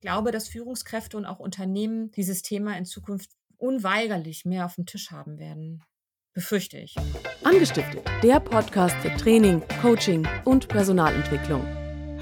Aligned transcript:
glaube, 0.00 0.32
dass 0.32 0.48
Führungskräfte 0.48 1.16
und 1.16 1.26
auch 1.26 1.38
Unternehmen 1.38 2.10
dieses 2.12 2.42
Thema 2.42 2.76
in 2.76 2.84
Zukunft 2.84 3.30
unweigerlich 3.56 4.44
mehr 4.44 4.66
auf 4.66 4.74
dem 4.74 4.86
Tisch 4.86 5.10
haben 5.10 5.38
werden. 5.38 5.82
Befürchte 6.34 6.78
ich. 6.78 6.94
Angestiftet, 7.44 8.02
der 8.22 8.40
Podcast 8.40 8.94
für 8.96 9.08
Training, 9.16 9.62
Coaching 9.80 10.28
und 10.44 10.68
Personalentwicklung. 10.68 11.64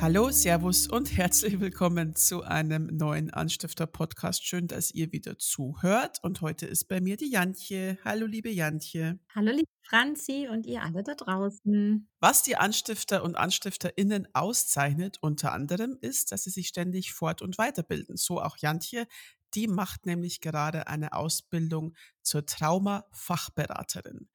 Hallo, 0.04 0.30
Servus 0.30 0.86
und 0.86 1.16
herzlich 1.16 1.60
willkommen 1.60 2.14
zu 2.14 2.42
einem 2.42 2.88
neuen 2.88 3.30
Anstifter-Podcast. 3.30 4.44
Schön, 4.44 4.68
dass 4.68 4.90
ihr 4.90 5.12
wieder 5.12 5.38
zuhört. 5.38 6.18
Und 6.22 6.42
heute 6.42 6.66
ist 6.66 6.88
bei 6.88 7.00
mir 7.00 7.16
die 7.16 7.30
Jantje. 7.30 7.96
Hallo, 8.04 8.26
liebe 8.26 8.50
Jantje. 8.50 9.18
Hallo, 9.34 9.52
liebe 9.52 9.70
Franzi 9.80 10.46
und 10.50 10.66
ihr 10.66 10.82
alle 10.82 11.04
da 11.04 11.14
draußen. 11.14 12.06
Was 12.20 12.42
die 12.42 12.56
Anstifter 12.56 13.24
und 13.24 13.34
AnstifterInnen 13.34 14.28
auszeichnet, 14.34 15.16
unter 15.22 15.52
anderem, 15.52 15.96
ist, 16.02 16.32
dass 16.32 16.44
sie 16.44 16.50
sich 16.50 16.68
ständig 16.68 17.14
fort- 17.14 17.40
und 17.40 17.56
weiterbilden. 17.56 18.18
So 18.18 18.42
auch 18.42 18.58
Jantje. 18.58 19.06
Die 19.54 19.68
macht 19.68 20.04
nämlich 20.04 20.42
gerade 20.42 20.86
eine 20.86 21.14
Ausbildung 21.14 21.94
zur 22.20 22.44
Trauma-Fachberaterin. 22.44 24.28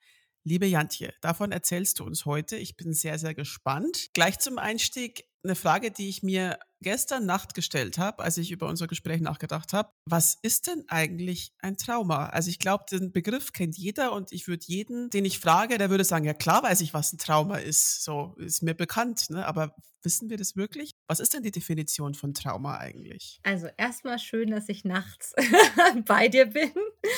Liebe 0.43 0.65
Jantje, 0.65 1.13
davon 1.21 1.51
erzählst 1.51 1.99
du 1.99 2.05
uns 2.05 2.26
heute. 2.26 2.55
Ich 2.55 2.76
bin 2.76 2.93
sehr, 2.93 3.20
sehr 3.20 3.35
gespannt. 3.35 4.07
Gleich 4.13 4.40
zum 4.40 4.57
Einstieg 4.57 5.26
eine 5.43 5.55
Frage, 5.55 5.91
die 5.91 6.09
ich 6.09 6.23
mir 6.23 6.59
gestern 6.81 7.25
Nacht 7.25 7.53
gestellt 7.53 7.98
habe, 7.98 8.23
als 8.23 8.38
ich 8.38 8.52
über 8.52 8.67
unser 8.67 8.88
Gespräch 8.88 9.21
nachgedacht 9.21 9.73
habe. 9.73 9.91
Was 10.05 10.38
ist 10.41 10.67
denn 10.67 10.85
eigentlich 10.88 11.53
ein 11.59 11.77
Trauma? 11.77 12.27
Also 12.27 12.49
ich 12.49 12.59
glaube, 12.59 12.85
den 12.89 13.12
Begriff 13.12 13.52
kennt 13.52 13.77
jeder 13.77 14.13
und 14.13 14.31
ich 14.31 14.48
würde 14.48 14.63
jeden, 14.67 15.09
den 15.09 15.25
ich 15.25 15.39
frage, 15.39 15.77
der 15.77 15.89
würde 15.89 16.03
sagen, 16.03 16.25
ja 16.25 16.34
klar 16.34 16.63
weiß 16.63 16.81
ich, 16.81 16.93
was 16.93 17.13
ein 17.13 17.17
Trauma 17.17 17.57
ist. 17.57 18.03
So 18.03 18.35
ist 18.38 18.63
mir 18.63 18.73
bekannt. 18.73 19.29
Ne? 19.29 19.45
Aber 19.45 19.75
wissen 20.03 20.29
wir 20.29 20.38
das 20.38 20.55
wirklich? 20.55 20.91
Was 21.07 21.20
ist 21.20 21.34
denn 21.34 21.43
die 21.43 21.51
Definition 21.51 22.13
von 22.13 22.34
Trauma 22.34 22.77
eigentlich? 22.77 23.40
Also 23.43 23.67
erstmal 23.77 24.20
schön, 24.20 24.51
dass 24.51 24.70
ich 24.70 24.85
nachts 24.85 25.34
bei 26.05 26.27
dir 26.27 26.45
bin. 26.45 26.71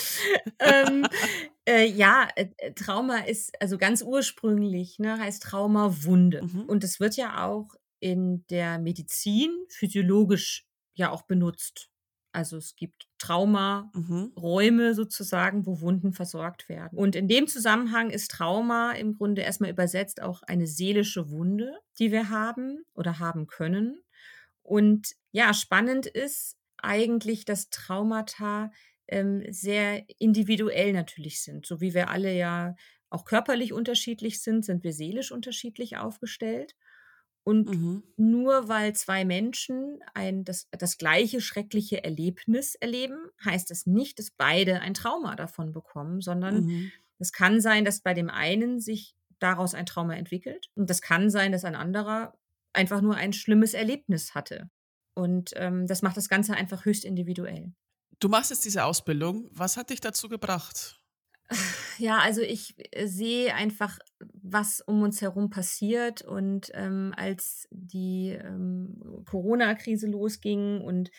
ähm, 0.59 1.05
äh, 1.67 1.86
ja, 1.86 2.27
äh, 2.36 2.73
Trauma 2.73 3.19
ist 3.19 3.52
also 3.61 3.77
ganz 3.77 4.02
ursprünglich, 4.02 4.99
ne, 4.99 5.19
heißt 5.19 5.44
Trauma 5.44 6.03
Wunde. 6.03 6.44
Mhm. 6.44 6.64
Und 6.64 6.83
es 6.83 6.99
wird 6.99 7.16
ja 7.16 7.45
auch 7.45 7.75
in 8.02 8.45
der 8.49 8.80
Medizin 8.80 9.52
physiologisch 9.69 10.66
ja 10.94 11.11
auch 11.11 11.21
benutzt. 11.21 11.89
Also 12.33 12.58
es 12.58 12.75
gibt 12.75 13.08
Traumaräume 13.17 14.89
mhm. 14.89 14.93
sozusagen, 14.93 15.66
wo 15.66 15.81
Wunden 15.81 16.13
versorgt 16.13 16.69
werden. 16.69 16.97
Und 16.97 17.16
in 17.16 17.27
dem 17.27 17.47
Zusammenhang 17.47 18.09
ist 18.09 18.31
Trauma 18.31 18.93
im 18.93 19.17
Grunde 19.17 19.41
erstmal 19.41 19.69
übersetzt 19.69 20.21
auch 20.21 20.41
eine 20.43 20.67
seelische 20.67 21.30
Wunde, 21.30 21.77
die 21.99 22.11
wir 22.11 22.30
haben 22.30 22.83
oder 22.93 23.19
haben 23.19 23.47
können. 23.47 24.02
Und 24.63 25.13
ja, 25.31 25.53
spannend 25.53 26.05
ist 26.05 26.58
eigentlich, 26.77 27.45
dass 27.45 27.69
Traumata 27.69 28.71
ähm, 29.08 29.43
sehr 29.49 30.05
individuell 30.19 30.93
natürlich 30.93 31.41
sind. 31.43 31.65
So 31.65 31.81
wie 31.81 31.93
wir 31.93 32.09
alle 32.09 32.33
ja 32.33 32.75
auch 33.09 33.25
körperlich 33.25 33.73
unterschiedlich 33.73 34.41
sind, 34.41 34.63
sind 34.63 34.83
wir 34.86 34.93
seelisch 34.93 35.33
unterschiedlich 35.33 35.97
aufgestellt. 35.97 36.75
Und 37.44 37.70
mhm. 37.70 38.03
nur 38.17 38.67
weil 38.67 38.94
zwei 38.94 39.25
Menschen 39.25 40.00
ein, 40.14 40.44
das, 40.44 40.67
das 40.72 40.97
gleiche 40.97 41.42
schreckliche 41.42 42.03
Erlebnis 42.03 42.75
erleben, 42.75 43.17
heißt 43.44 43.72
das 43.72 43.88
nicht, 43.88 44.20
dass 44.20 44.30
beide 44.31 44.81
ein 44.81 44.94
Trauma 44.94 45.36
davon 45.36 45.72
bekommen, 45.72 46.22
sondern 46.22 46.66
mhm. 46.66 46.92
es 47.17 47.31
kann 47.31 47.59
sein, 47.59 47.83
dass 47.83 48.02
bei 48.02 48.14
dem 48.14 48.30
einen 48.30 48.80
sich 48.80 49.16
daraus 49.39 49.73
ein 49.73 49.88
Trauma 49.88 50.14
entwickelt. 50.14 50.70
Und 50.75 50.89
das 50.89 51.02
kann 51.02 51.31
sein, 51.31 51.52
dass 51.52 51.66
ein 51.66 51.75
anderer 51.75 52.38
einfach 52.73 53.02
nur 53.02 53.16
ein 53.16 53.33
schlimmes 53.33 53.73
Erlebnis 53.73 54.36
hatte. 54.36 54.70
Und 55.14 55.52
ähm, 55.55 55.88
das 55.88 56.03
macht 56.03 56.17
das 56.17 56.30
Ganze 56.30 56.53
einfach 56.53 56.86
höchst 56.86 57.03
individuell. 57.03 57.73
Du 58.20 58.30
machst 58.30 58.52
jetzt 58.52 58.66
diese 58.66 58.86
Ausbildung. 58.86 59.50
Was 59.52 59.78
hat 59.78 59.89
dich 59.89 60.00
dazu 60.00 60.30
gebracht? 60.30 61.00
Ja, 61.98 62.20
also 62.20 62.42
ich 62.42 62.76
äh, 62.95 63.08
sehe 63.08 63.53
einfach, 63.53 64.00
was 64.33 64.82
um 64.82 65.02
uns 65.04 65.21
herum 65.21 65.49
passiert. 65.49 66.21
Und 66.21 66.71
ähm, 66.73 67.14
als 67.15 67.67
die 67.71 68.30
ähm, 68.30 69.23
Corona-Krise 69.26 70.08
losging 70.08 70.82
und 70.82 71.11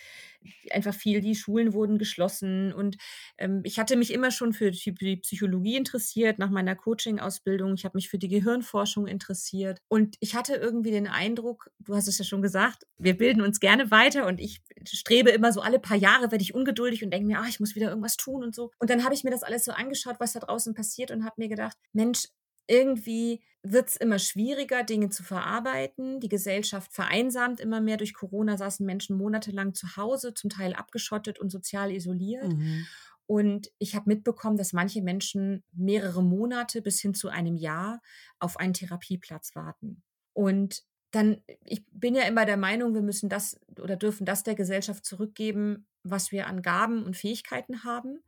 einfach 0.70 0.94
viel, 0.94 1.20
die 1.20 1.34
Schulen 1.34 1.72
wurden 1.72 1.98
geschlossen. 1.98 2.72
Und 2.72 2.96
ähm, 3.38 3.60
ich 3.64 3.78
hatte 3.78 3.96
mich 3.96 4.12
immer 4.12 4.30
schon 4.30 4.52
für 4.52 4.70
die 4.70 5.16
Psychologie 5.16 5.76
interessiert, 5.76 6.38
nach 6.38 6.50
meiner 6.50 6.74
Coaching-Ausbildung. 6.74 7.74
Ich 7.74 7.84
habe 7.84 7.96
mich 7.96 8.08
für 8.08 8.18
die 8.18 8.28
Gehirnforschung 8.28 9.06
interessiert. 9.06 9.80
Und 9.88 10.16
ich 10.20 10.34
hatte 10.34 10.54
irgendwie 10.54 10.90
den 10.90 11.06
Eindruck, 11.06 11.70
du 11.78 11.94
hast 11.94 12.08
es 12.08 12.18
ja 12.18 12.24
schon 12.24 12.42
gesagt, 12.42 12.84
wir 12.98 13.16
bilden 13.16 13.42
uns 13.42 13.60
gerne 13.60 13.90
weiter 13.90 14.26
und 14.26 14.40
ich 14.40 14.62
strebe 14.84 15.30
immer 15.30 15.52
so 15.52 15.60
alle 15.60 15.78
paar 15.78 15.96
Jahre, 15.96 16.30
werde 16.30 16.42
ich 16.42 16.54
ungeduldig 16.54 17.04
und 17.04 17.10
denke 17.10 17.26
mir, 17.26 17.40
ah, 17.40 17.46
ich 17.48 17.60
muss 17.60 17.74
wieder 17.74 17.88
irgendwas 17.88 18.16
tun 18.16 18.42
und 18.42 18.54
so. 18.54 18.70
Und 18.78 18.90
dann 18.90 19.04
habe 19.04 19.14
ich 19.14 19.24
mir 19.24 19.30
das 19.30 19.42
alles 19.42 19.64
so 19.64 19.72
angeschaut, 19.72 20.16
was 20.18 20.32
da 20.32 20.40
draußen 20.40 20.74
passiert 20.74 21.10
und 21.10 21.24
habe 21.24 21.34
mir 21.38 21.48
gedacht, 21.48 21.76
Mensch, 21.92 22.28
irgendwie 22.66 23.42
wird 23.62 23.90
es 23.90 23.96
immer 23.96 24.18
schwieriger, 24.18 24.82
Dinge 24.82 25.10
zu 25.10 25.22
verarbeiten. 25.22 26.20
Die 26.20 26.28
Gesellschaft 26.28 26.92
vereinsamt 26.92 27.60
immer 27.60 27.80
mehr. 27.80 27.96
Durch 27.96 28.12
Corona 28.12 28.56
saßen 28.56 28.84
Menschen 28.84 29.16
monatelang 29.16 29.74
zu 29.74 29.96
Hause, 29.96 30.34
zum 30.34 30.50
Teil 30.50 30.74
abgeschottet 30.74 31.38
und 31.38 31.50
sozial 31.50 31.92
isoliert. 31.92 32.52
Mhm. 32.52 32.86
Und 33.26 33.70
ich 33.78 33.94
habe 33.94 34.10
mitbekommen, 34.10 34.56
dass 34.56 34.72
manche 34.72 35.00
Menschen 35.00 35.62
mehrere 35.72 36.22
Monate 36.22 36.82
bis 36.82 37.00
hin 37.00 37.14
zu 37.14 37.28
einem 37.28 37.56
Jahr 37.56 38.02
auf 38.40 38.58
einen 38.58 38.74
Therapieplatz 38.74 39.54
warten. 39.54 40.02
Und 40.32 40.82
dann, 41.12 41.42
ich 41.64 41.84
bin 41.92 42.14
ja 42.14 42.24
immer 42.24 42.46
der 42.46 42.56
Meinung, 42.56 42.94
wir 42.94 43.02
müssen 43.02 43.28
das 43.28 43.60
oder 43.80 43.96
dürfen 43.96 44.24
das 44.24 44.42
der 44.42 44.54
Gesellschaft 44.54 45.04
zurückgeben, 45.04 45.86
was 46.02 46.32
wir 46.32 46.46
an 46.46 46.62
Gaben 46.62 47.04
und 47.04 47.16
Fähigkeiten 47.16 47.84
haben. 47.84 48.24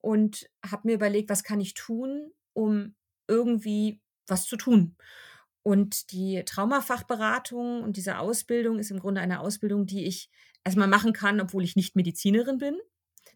Und 0.00 0.48
habe 0.64 0.88
mir 0.88 0.94
überlegt, 0.94 1.30
was 1.30 1.42
kann 1.42 1.60
ich 1.60 1.74
tun, 1.74 2.30
um 2.52 2.94
irgendwie 3.28 4.00
was 4.26 4.46
zu 4.46 4.56
tun. 4.56 4.96
Und 5.62 6.12
die 6.12 6.42
Traumafachberatung 6.44 7.82
und 7.82 7.96
diese 7.96 8.18
Ausbildung 8.18 8.78
ist 8.78 8.90
im 8.90 9.00
Grunde 9.00 9.20
eine 9.20 9.40
Ausbildung, 9.40 9.86
die 9.86 10.06
ich 10.06 10.30
erstmal 10.64 10.88
machen 10.88 11.12
kann, 11.12 11.40
obwohl 11.40 11.64
ich 11.64 11.76
nicht 11.76 11.96
Medizinerin 11.96 12.58
bin. 12.58 12.78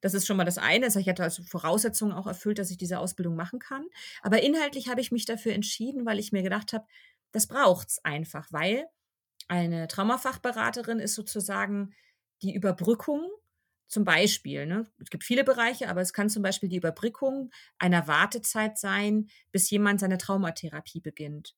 Das 0.00 0.14
ist 0.14 0.26
schon 0.26 0.36
mal 0.36 0.44
das 0.44 0.58
eine. 0.58 0.86
Ich 0.86 1.08
hatte 1.08 1.22
also 1.22 1.42
Voraussetzungen 1.44 2.12
auch 2.12 2.26
erfüllt, 2.26 2.58
dass 2.58 2.70
ich 2.70 2.76
diese 2.76 2.98
Ausbildung 2.98 3.36
machen 3.36 3.58
kann. 3.58 3.84
Aber 4.22 4.42
inhaltlich 4.42 4.88
habe 4.88 5.00
ich 5.00 5.12
mich 5.12 5.26
dafür 5.26 5.52
entschieden, 5.52 6.04
weil 6.06 6.18
ich 6.18 6.32
mir 6.32 6.42
gedacht 6.42 6.72
habe, 6.72 6.86
das 7.30 7.46
braucht 7.46 7.88
es 7.88 8.04
einfach, 8.04 8.48
weil 8.50 8.86
eine 9.48 9.86
Traumafachberaterin 9.88 10.98
ist 10.98 11.14
sozusagen 11.14 11.94
die 12.42 12.54
Überbrückung 12.54 13.30
zum 13.92 14.04
Beispiel, 14.06 14.64
ne, 14.64 14.86
es 15.02 15.10
gibt 15.10 15.22
viele 15.22 15.44
Bereiche, 15.44 15.90
aber 15.90 16.00
es 16.00 16.14
kann 16.14 16.30
zum 16.30 16.42
Beispiel 16.42 16.70
die 16.70 16.78
Überbrückung 16.78 17.50
einer 17.78 18.06
Wartezeit 18.08 18.78
sein, 18.78 19.28
bis 19.50 19.68
jemand 19.68 20.00
seine 20.00 20.16
Traumatherapie 20.16 21.00
beginnt. 21.00 21.54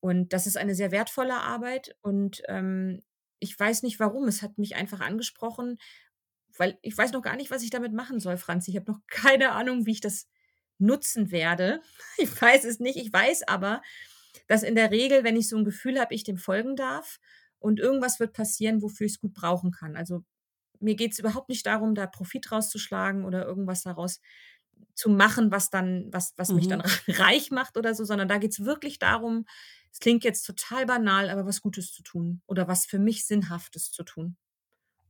Und 0.00 0.32
das 0.32 0.48
ist 0.48 0.56
eine 0.56 0.74
sehr 0.74 0.90
wertvolle 0.90 1.36
Arbeit 1.36 1.96
und 2.02 2.42
ähm, 2.48 3.04
ich 3.38 3.56
weiß 3.56 3.84
nicht 3.84 4.00
warum. 4.00 4.26
Es 4.26 4.42
hat 4.42 4.58
mich 4.58 4.74
einfach 4.74 4.98
angesprochen, 4.98 5.78
weil 6.58 6.76
ich 6.82 6.98
weiß 6.98 7.12
noch 7.12 7.22
gar 7.22 7.36
nicht, 7.36 7.52
was 7.52 7.62
ich 7.62 7.70
damit 7.70 7.92
machen 7.92 8.18
soll, 8.18 8.36
Franz. 8.36 8.66
Ich 8.66 8.74
habe 8.74 8.90
noch 8.90 8.98
keine 9.08 9.52
Ahnung, 9.52 9.86
wie 9.86 9.92
ich 9.92 10.00
das 10.00 10.28
nutzen 10.78 11.30
werde. 11.30 11.80
Ich 12.18 12.42
weiß 12.42 12.64
es 12.64 12.80
nicht. 12.80 12.96
Ich 12.96 13.12
weiß 13.12 13.46
aber, 13.46 13.80
dass 14.48 14.64
in 14.64 14.74
der 14.74 14.90
Regel, 14.90 15.22
wenn 15.22 15.36
ich 15.36 15.48
so 15.48 15.56
ein 15.56 15.64
Gefühl 15.64 16.00
habe, 16.00 16.14
ich 16.16 16.24
dem 16.24 16.36
folgen 16.36 16.74
darf 16.74 17.20
und 17.60 17.78
irgendwas 17.78 18.18
wird 18.18 18.32
passieren, 18.32 18.82
wofür 18.82 19.06
ich 19.06 19.12
es 19.12 19.20
gut 19.20 19.34
brauchen 19.34 19.70
kann. 19.70 19.96
Also 19.96 20.24
mir 20.80 20.94
geht 20.94 21.12
es 21.12 21.18
überhaupt 21.18 21.48
nicht 21.48 21.66
darum, 21.66 21.94
da 21.94 22.06
Profit 22.06 22.50
rauszuschlagen 22.52 23.24
oder 23.24 23.44
irgendwas 23.44 23.82
daraus 23.82 24.20
zu 24.94 25.10
machen, 25.10 25.50
was 25.50 25.70
dann, 25.70 26.08
was, 26.12 26.34
was 26.36 26.48
mhm. 26.48 26.56
mich 26.56 26.68
dann 26.68 26.80
mhm. 26.80 27.12
reich 27.14 27.50
macht 27.50 27.76
oder 27.76 27.94
so, 27.94 28.04
sondern 28.04 28.28
da 28.28 28.38
geht 28.38 28.52
es 28.52 28.64
wirklich 28.64 28.98
darum, 28.98 29.46
es 29.92 30.00
klingt 30.00 30.24
jetzt 30.24 30.42
total 30.42 30.86
banal, 30.86 31.30
aber 31.30 31.46
was 31.46 31.62
Gutes 31.62 31.92
zu 31.92 32.02
tun 32.02 32.42
oder 32.46 32.68
was 32.68 32.86
für 32.86 32.98
mich 32.98 33.26
Sinnhaftes 33.26 33.92
zu 33.92 34.02
tun. 34.02 34.36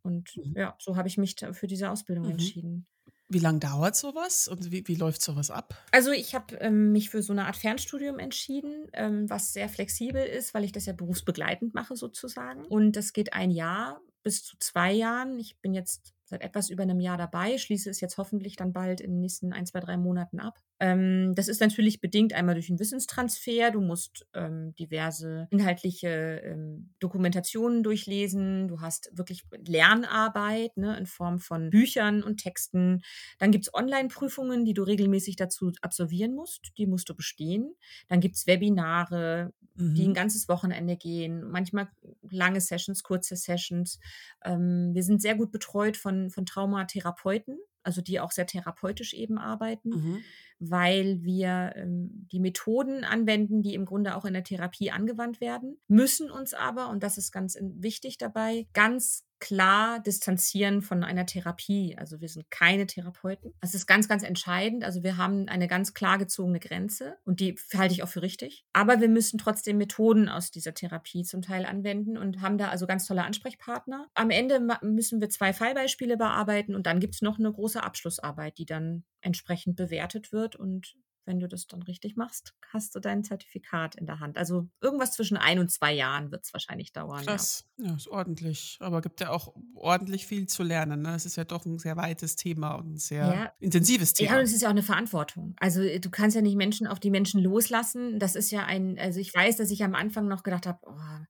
Und 0.02 0.36
mhm. 0.36 0.54
ja, 0.56 0.76
so 0.78 0.96
habe 0.96 1.08
ich 1.08 1.18
mich 1.18 1.36
für 1.52 1.66
diese 1.66 1.90
Ausbildung 1.90 2.26
mhm. 2.26 2.32
entschieden. 2.32 2.86
Wie 3.28 3.40
lange 3.40 3.58
dauert 3.58 3.96
sowas 3.96 4.46
und 4.46 4.70
wie, 4.70 4.86
wie 4.86 4.94
läuft 4.94 5.20
sowas 5.20 5.50
ab? 5.50 5.84
Also 5.90 6.12
ich 6.12 6.36
habe 6.36 6.54
ähm, 6.58 6.92
mich 6.92 7.10
für 7.10 7.22
so 7.22 7.32
eine 7.32 7.46
Art 7.46 7.56
Fernstudium 7.56 8.20
entschieden, 8.20 8.86
ähm, 8.92 9.28
was 9.28 9.52
sehr 9.52 9.68
flexibel 9.68 10.24
ist, 10.24 10.54
weil 10.54 10.62
ich 10.62 10.70
das 10.70 10.86
ja 10.86 10.92
berufsbegleitend 10.92 11.74
mache 11.74 11.96
sozusagen. 11.96 12.64
Und 12.66 12.94
das 12.94 13.12
geht 13.12 13.32
ein 13.32 13.50
Jahr 13.50 14.00
bis 14.26 14.42
zu 14.42 14.56
zwei 14.58 14.92
Jahren. 14.92 15.38
Ich 15.38 15.56
bin 15.60 15.72
jetzt 15.72 16.12
seit 16.24 16.42
etwas 16.42 16.68
über 16.68 16.82
einem 16.82 16.98
Jahr 16.98 17.16
dabei, 17.16 17.58
schließe 17.58 17.88
es 17.88 18.00
jetzt 18.00 18.18
hoffentlich 18.18 18.56
dann 18.56 18.72
bald 18.72 19.00
in 19.00 19.12
den 19.12 19.20
nächsten 19.20 19.52
ein, 19.52 19.66
zwei, 19.66 19.78
drei 19.78 19.96
Monaten 19.96 20.40
ab. 20.40 20.58
Ähm, 20.78 21.34
das 21.34 21.48
ist 21.48 21.60
natürlich 21.60 22.00
bedingt 22.00 22.34
einmal 22.34 22.54
durch 22.54 22.66
den 22.66 22.78
Wissenstransfer. 22.78 23.70
Du 23.70 23.80
musst 23.80 24.26
ähm, 24.34 24.74
diverse 24.74 25.48
inhaltliche 25.50 26.42
ähm, 26.44 26.90
Dokumentationen 26.98 27.82
durchlesen. 27.82 28.68
Du 28.68 28.80
hast 28.80 29.10
wirklich 29.14 29.44
Lernarbeit 29.66 30.76
ne, 30.76 30.96
in 30.98 31.06
Form 31.06 31.38
von 31.38 31.70
Büchern 31.70 32.22
und 32.22 32.38
Texten. 32.38 33.02
Dann 33.38 33.52
gibt 33.52 33.66
es 33.66 33.74
Online-Prüfungen, 33.74 34.64
die 34.64 34.74
du 34.74 34.82
regelmäßig 34.82 35.36
dazu 35.36 35.72
absolvieren 35.80 36.34
musst. 36.34 36.72
Die 36.76 36.86
musst 36.86 37.08
du 37.08 37.14
bestehen. 37.14 37.74
Dann 38.08 38.20
gibt 38.20 38.36
es 38.36 38.46
Webinare, 38.46 39.54
mhm. 39.76 39.94
die 39.94 40.06
ein 40.06 40.14
ganzes 40.14 40.46
Wochenende 40.48 40.96
gehen. 40.96 41.42
Manchmal 41.50 41.88
lange 42.28 42.60
Sessions, 42.60 43.02
kurze 43.02 43.36
Sessions. 43.36 43.98
Ähm, 44.44 44.90
wir 44.92 45.02
sind 45.02 45.22
sehr 45.22 45.36
gut 45.36 45.52
betreut 45.52 45.96
von, 45.96 46.28
von 46.28 46.44
Traumatherapeuten 46.44 47.58
also 47.86 48.02
die 48.02 48.18
auch 48.18 48.32
sehr 48.32 48.46
therapeutisch 48.46 49.14
eben 49.14 49.38
arbeiten, 49.38 49.90
mhm. 49.90 50.24
Weil 50.58 51.22
wir 51.22 51.72
ähm, 51.76 52.26
die 52.32 52.40
Methoden 52.40 53.04
anwenden, 53.04 53.62
die 53.62 53.74
im 53.74 53.84
Grunde 53.84 54.16
auch 54.16 54.24
in 54.24 54.34
der 54.34 54.44
Therapie 54.44 54.90
angewandt 54.90 55.40
werden, 55.40 55.78
müssen 55.88 56.30
uns 56.30 56.54
aber, 56.54 56.88
und 56.90 57.02
das 57.02 57.18
ist 57.18 57.32
ganz 57.32 57.58
wichtig 57.60 58.18
dabei, 58.18 58.66
ganz 58.72 59.24
klar 59.38 60.00
distanzieren 60.00 60.82
von 60.82 61.04
einer 61.04 61.26
Therapie. 61.26 61.96
Also 61.98 62.20
wir 62.20 62.28
sind 62.28 62.50
keine 62.50 62.86
Therapeuten. 62.86 63.52
Das 63.60 63.74
ist 63.74 63.86
ganz, 63.86 64.08
ganz 64.08 64.22
entscheidend. 64.22 64.84
Also 64.84 65.02
wir 65.02 65.16
haben 65.16 65.48
eine 65.48 65.68
ganz 65.68 65.94
klar 65.94 66.18
gezogene 66.18 66.60
Grenze 66.60 67.16
und 67.24 67.40
die 67.40 67.56
halte 67.74 67.94
ich 67.94 68.02
auch 68.02 68.08
für 68.08 68.22
richtig. 68.22 68.64
Aber 68.72 69.00
wir 69.00 69.08
müssen 69.08 69.38
trotzdem 69.38 69.78
Methoden 69.78 70.28
aus 70.28 70.50
dieser 70.50 70.74
Therapie 70.74 71.24
zum 71.24 71.42
Teil 71.42 71.66
anwenden 71.66 72.16
und 72.16 72.40
haben 72.40 72.58
da 72.58 72.68
also 72.68 72.86
ganz 72.86 73.06
tolle 73.06 73.24
Ansprechpartner. 73.24 74.06
Am 74.14 74.30
Ende 74.30 74.60
müssen 74.82 75.20
wir 75.20 75.30
zwei 75.30 75.52
Fallbeispiele 75.52 76.16
bearbeiten 76.16 76.74
und 76.74 76.86
dann 76.86 77.00
gibt 77.00 77.14
es 77.14 77.22
noch 77.22 77.38
eine 77.38 77.52
große 77.52 77.82
Abschlussarbeit, 77.82 78.58
die 78.58 78.66
dann 78.66 79.04
entsprechend 79.20 79.76
bewertet 79.76 80.32
wird 80.32 80.56
und 80.56 80.96
wenn 81.26 81.40
du 81.40 81.48
das 81.48 81.66
dann 81.66 81.82
richtig 81.82 82.16
machst, 82.16 82.54
hast 82.72 82.94
du 82.94 83.00
dein 83.00 83.24
Zertifikat 83.24 83.96
in 83.96 84.06
der 84.06 84.20
Hand. 84.20 84.38
Also 84.38 84.68
irgendwas 84.80 85.12
zwischen 85.12 85.36
ein 85.36 85.58
und 85.58 85.70
zwei 85.70 85.92
Jahren 85.92 86.30
wird 86.30 86.44
es 86.44 86.52
wahrscheinlich 86.52 86.92
dauern. 86.92 87.24
Krass, 87.24 87.66
ja. 87.78 87.86
ja, 87.88 87.96
ist 87.96 88.08
ordentlich. 88.08 88.78
Aber 88.80 89.00
gibt 89.00 89.20
ja 89.20 89.30
auch 89.30 89.54
ordentlich 89.74 90.26
viel 90.26 90.46
zu 90.46 90.62
lernen. 90.62 91.02
Ne? 91.02 91.14
Es 91.14 91.26
ist 91.26 91.36
ja 91.36 91.44
doch 91.44 91.64
ein 91.66 91.78
sehr 91.78 91.96
weites 91.96 92.36
Thema 92.36 92.74
und 92.74 92.94
ein 92.94 92.98
sehr 92.98 93.26
ja. 93.26 93.52
intensives 93.58 94.14
Thema. 94.14 94.32
Ja, 94.32 94.38
und 94.38 94.44
es 94.44 94.52
ist 94.52 94.62
ja 94.62 94.68
auch 94.68 94.72
eine 94.72 94.82
Verantwortung. 94.82 95.54
Also 95.58 95.80
äh, 95.80 96.00
du 96.00 96.10
kannst 96.10 96.36
ja 96.36 96.42
nicht 96.42 96.56
Menschen 96.56 96.86
auf 96.86 97.00
die 97.00 97.10
Menschen 97.10 97.42
loslassen. 97.42 98.18
Das 98.18 98.36
ist 98.36 98.50
ja 98.50 98.64
ein, 98.64 98.98
also 98.98 99.20
ich 99.20 99.34
weiß, 99.34 99.56
dass 99.56 99.70
ich 99.70 99.82
am 99.82 99.94
Anfang 99.94 100.28
noch 100.28 100.42
gedacht 100.42 100.66
habe, 100.66 100.78
oh, 100.82 101.24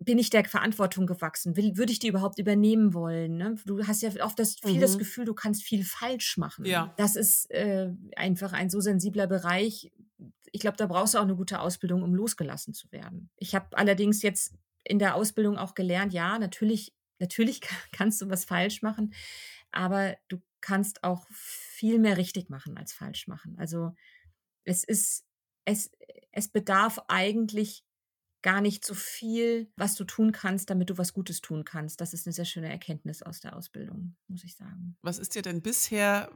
bin 0.00 0.18
ich 0.18 0.30
der 0.30 0.44
Verantwortung 0.44 1.06
gewachsen? 1.06 1.56
Will, 1.56 1.76
würde 1.76 1.92
ich 1.92 1.98
die 1.98 2.08
überhaupt 2.08 2.38
übernehmen 2.38 2.94
wollen? 2.94 3.36
Ne? 3.36 3.56
Du 3.66 3.84
hast 3.86 4.02
ja 4.02 4.10
oft 4.24 4.38
das, 4.38 4.56
viel 4.60 4.76
mhm. 4.76 4.80
das 4.80 4.98
Gefühl, 4.98 5.24
du 5.24 5.34
kannst 5.34 5.64
viel 5.64 5.84
falsch 5.84 6.36
machen. 6.36 6.64
Ja. 6.64 6.94
Das 6.96 7.16
ist 7.16 7.50
äh, 7.50 7.90
einfach 8.16 8.52
ein 8.52 8.70
so 8.70 8.80
sensibler 8.80 9.26
Bereich. 9.26 9.92
Ich 10.52 10.60
glaube, 10.60 10.76
da 10.76 10.86
brauchst 10.86 11.14
du 11.14 11.18
auch 11.18 11.22
eine 11.22 11.34
gute 11.34 11.60
Ausbildung, 11.60 12.02
um 12.02 12.14
losgelassen 12.14 12.74
zu 12.74 12.90
werden. 12.92 13.30
Ich 13.36 13.54
habe 13.54 13.76
allerdings 13.76 14.22
jetzt 14.22 14.54
in 14.84 14.98
der 14.98 15.16
Ausbildung 15.16 15.58
auch 15.58 15.74
gelernt, 15.74 16.12
ja, 16.12 16.38
natürlich, 16.38 16.94
natürlich 17.18 17.60
kannst 17.92 18.20
du 18.22 18.30
was 18.30 18.44
falsch 18.44 18.82
machen, 18.82 19.14
aber 19.72 20.16
du 20.28 20.40
kannst 20.60 21.02
auch 21.02 21.26
viel 21.30 21.98
mehr 21.98 22.16
richtig 22.16 22.50
machen 22.50 22.78
als 22.78 22.92
falsch 22.92 23.26
machen. 23.26 23.56
Also 23.58 23.94
es 24.64 24.84
ist, 24.84 25.24
es, 25.64 25.90
es 26.30 26.48
bedarf 26.48 27.00
eigentlich 27.08 27.84
gar 28.42 28.60
nicht 28.60 28.84
so 28.84 28.94
viel, 28.94 29.72
was 29.76 29.94
du 29.94 30.04
tun 30.04 30.32
kannst, 30.32 30.68
damit 30.70 30.90
du 30.90 30.98
was 30.98 31.12
Gutes 31.12 31.40
tun 31.40 31.64
kannst. 31.64 32.00
Das 32.00 32.12
ist 32.12 32.26
eine 32.26 32.32
sehr 32.32 32.44
schöne 32.44 32.68
Erkenntnis 32.68 33.22
aus 33.22 33.40
der 33.40 33.56
Ausbildung, 33.56 34.16
muss 34.28 34.44
ich 34.44 34.56
sagen. 34.56 34.96
Was 35.02 35.18
ist 35.18 35.34
dir 35.34 35.42
denn 35.42 35.62
bisher, 35.62 36.30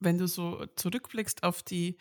wenn 0.00 0.18
du 0.18 0.26
so 0.26 0.66
zurückblickst 0.76 1.42
auf 1.42 1.62
die, 1.62 1.98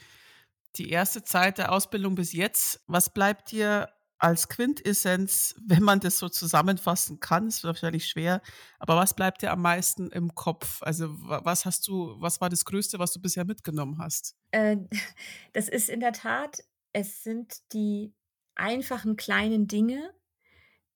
die 0.78 0.90
erste 0.90 1.24
Zeit 1.24 1.58
der 1.58 1.72
Ausbildung 1.72 2.16
bis 2.16 2.34
jetzt, 2.34 2.82
was 2.88 3.14
bleibt 3.14 3.52
dir 3.52 3.90
als 4.18 4.48
Quintessenz, 4.48 5.56
wenn 5.68 5.84
man 5.84 6.00
das 6.00 6.18
so 6.18 6.30
zusammenfassen 6.30 7.20
kann, 7.20 7.48
ist 7.48 7.64
wahrscheinlich 7.66 8.08
schwer, 8.08 8.42
aber 8.80 8.96
was 8.96 9.14
bleibt 9.14 9.42
dir 9.42 9.52
am 9.52 9.62
meisten 9.62 10.10
im 10.12 10.34
Kopf? 10.34 10.82
Also 10.82 11.10
was 11.18 11.66
hast 11.66 11.88
du, 11.88 12.16
was 12.20 12.40
war 12.40 12.50
das 12.50 12.64
Größte, 12.64 13.00
was 13.00 13.12
du 13.12 13.20
bisher 13.20 13.44
mitgenommen 13.44 13.98
hast? 13.98 14.38
Äh, 14.52 14.78
das 15.54 15.68
ist 15.68 15.90
in 15.90 16.00
der 16.00 16.14
Tat, 16.14 16.64
es 16.94 17.24
sind 17.24 17.74
die 17.74 18.14
einfachen 18.56 19.16
kleinen 19.16 19.68
Dinge, 19.68 20.14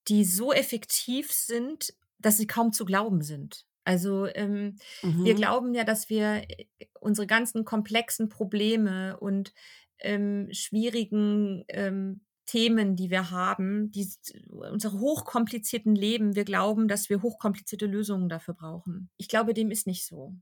die 0.08 0.26
so 0.26 0.54
effektiv 0.54 1.32
sind, 1.32 1.94
dass 2.20 2.38
sie 2.38 2.48
kaum 2.48 2.72
zu 2.74 2.86
glauben 2.86 3.22
sind. 3.22 3.66
Also 3.84 4.28
ähm, 4.28 4.78
mhm. 5.02 5.24
wir 5.24 5.34
glauben 5.34 5.74
ja, 5.74 5.84
dass 5.84 6.10
wir 6.10 6.44
äh, 6.50 6.66
unsere 7.00 7.28
ganzen 7.28 7.64
komplexen 7.64 8.28
Probleme 8.30 9.18
und 9.20 9.54
ähm, 10.00 10.50
schwierigen 10.52 11.64
ähm, 11.70 12.22
Themen, 12.46 12.96
die 12.96 13.10
wir 13.10 13.32
haben, 13.32 13.92
die, 13.92 14.08
unsere 14.50 15.00
hochkomplizierten 15.00 15.96
Leben, 15.96 16.36
wir 16.36 16.46
glauben, 16.46 16.88
dass 16.88 17.10
wir 17.10 17.22
hochkomplizierte 17.22 17.86
Lösungen 17.86 18.30
dafür 18.30 18.54
brauchen. 18.54 19.10
Ich 19.18 19.28
glaube, 19.28 19.54
dem 19.54 19.70
ist 19.70 19.88
nicht 19.88 20.06
so. 20.06 20.34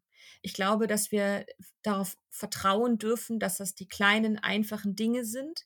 Ich 0.42 0.54
glaube, 0.54 0.88
dass 0.88 1.12
wir 1.12 1.46
darauf 1.82 2.18
vertrauen 2.30 2.98
dürfen, 2.98 3.40
dass 3.40 3.58
das 3.58 3.76
die 3.76 3.88
kleinen, 3.88 4.38
einfachen 4.38 4.96
Dinge 4.96 5.26
sind 5.26 5.66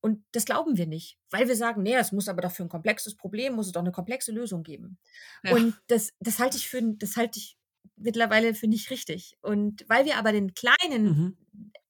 und 0.00 0.24
das 0.32 0.44
glauben 0.44 0.76
wir 0.76 0.86
nicht, 0.86 1.18
weil 1.30 1.48
wir 1.48 1.56
sagen, 1.56 1.82
nee, 1.82 1.94
es 1.94 2.12
muss 2.12 2.28
aber 2.28 2.42
doch 2.42 2.52
für 2.52 2.62
ein 2.62 2.68
komplexes 2.68 3.16
Problem, 3.16 3.54
muss 3.54 3.66
es 3.66 3.72
doch 3.72 3.80
eine 3.80 3.92
komplexe 3.92 4.32
Lösung 4.32 4.62
geben. 4.62 4.98
Ja. 5.42 5.54
Und 5.54 5.74
das, 5.88 6.12
das 6.20 6.38
halte 6.38 6.56
ich 6.56 6.68
für, 6.68 6.80
das 6.82 7.16
halte 7.16 7.38
ich 7.38 7.56
mittlerweile 7.96 8.54
für 8.54 8.68
nicht 8.68 8.90
richtig. 8.90 9.36
Und 9.42 9.84
weil 9.88 10.04
wir 10.04 10.16
aber 10.16 10.32
den 10.32 10.54
kleinen, 10.54 11.04
mhm. 11.04 11.36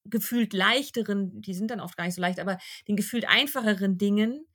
gefühlt 0.05 0.55
leichteren, 0.55 1.43
die 1.43 1.55
sind 1.55 1.71
dann 1.71 1.81
oft 1.81 1.97
gar 1.97 2.05
nicht 2.05 2.15
so 2.15 2.23
leicht, 2.23 2.41
aber 2.41 2.59
den 2.89 2.97
gefühlt 2.97 3.29
einfacheren 3.29 3.99
Dingen 3.99 4.47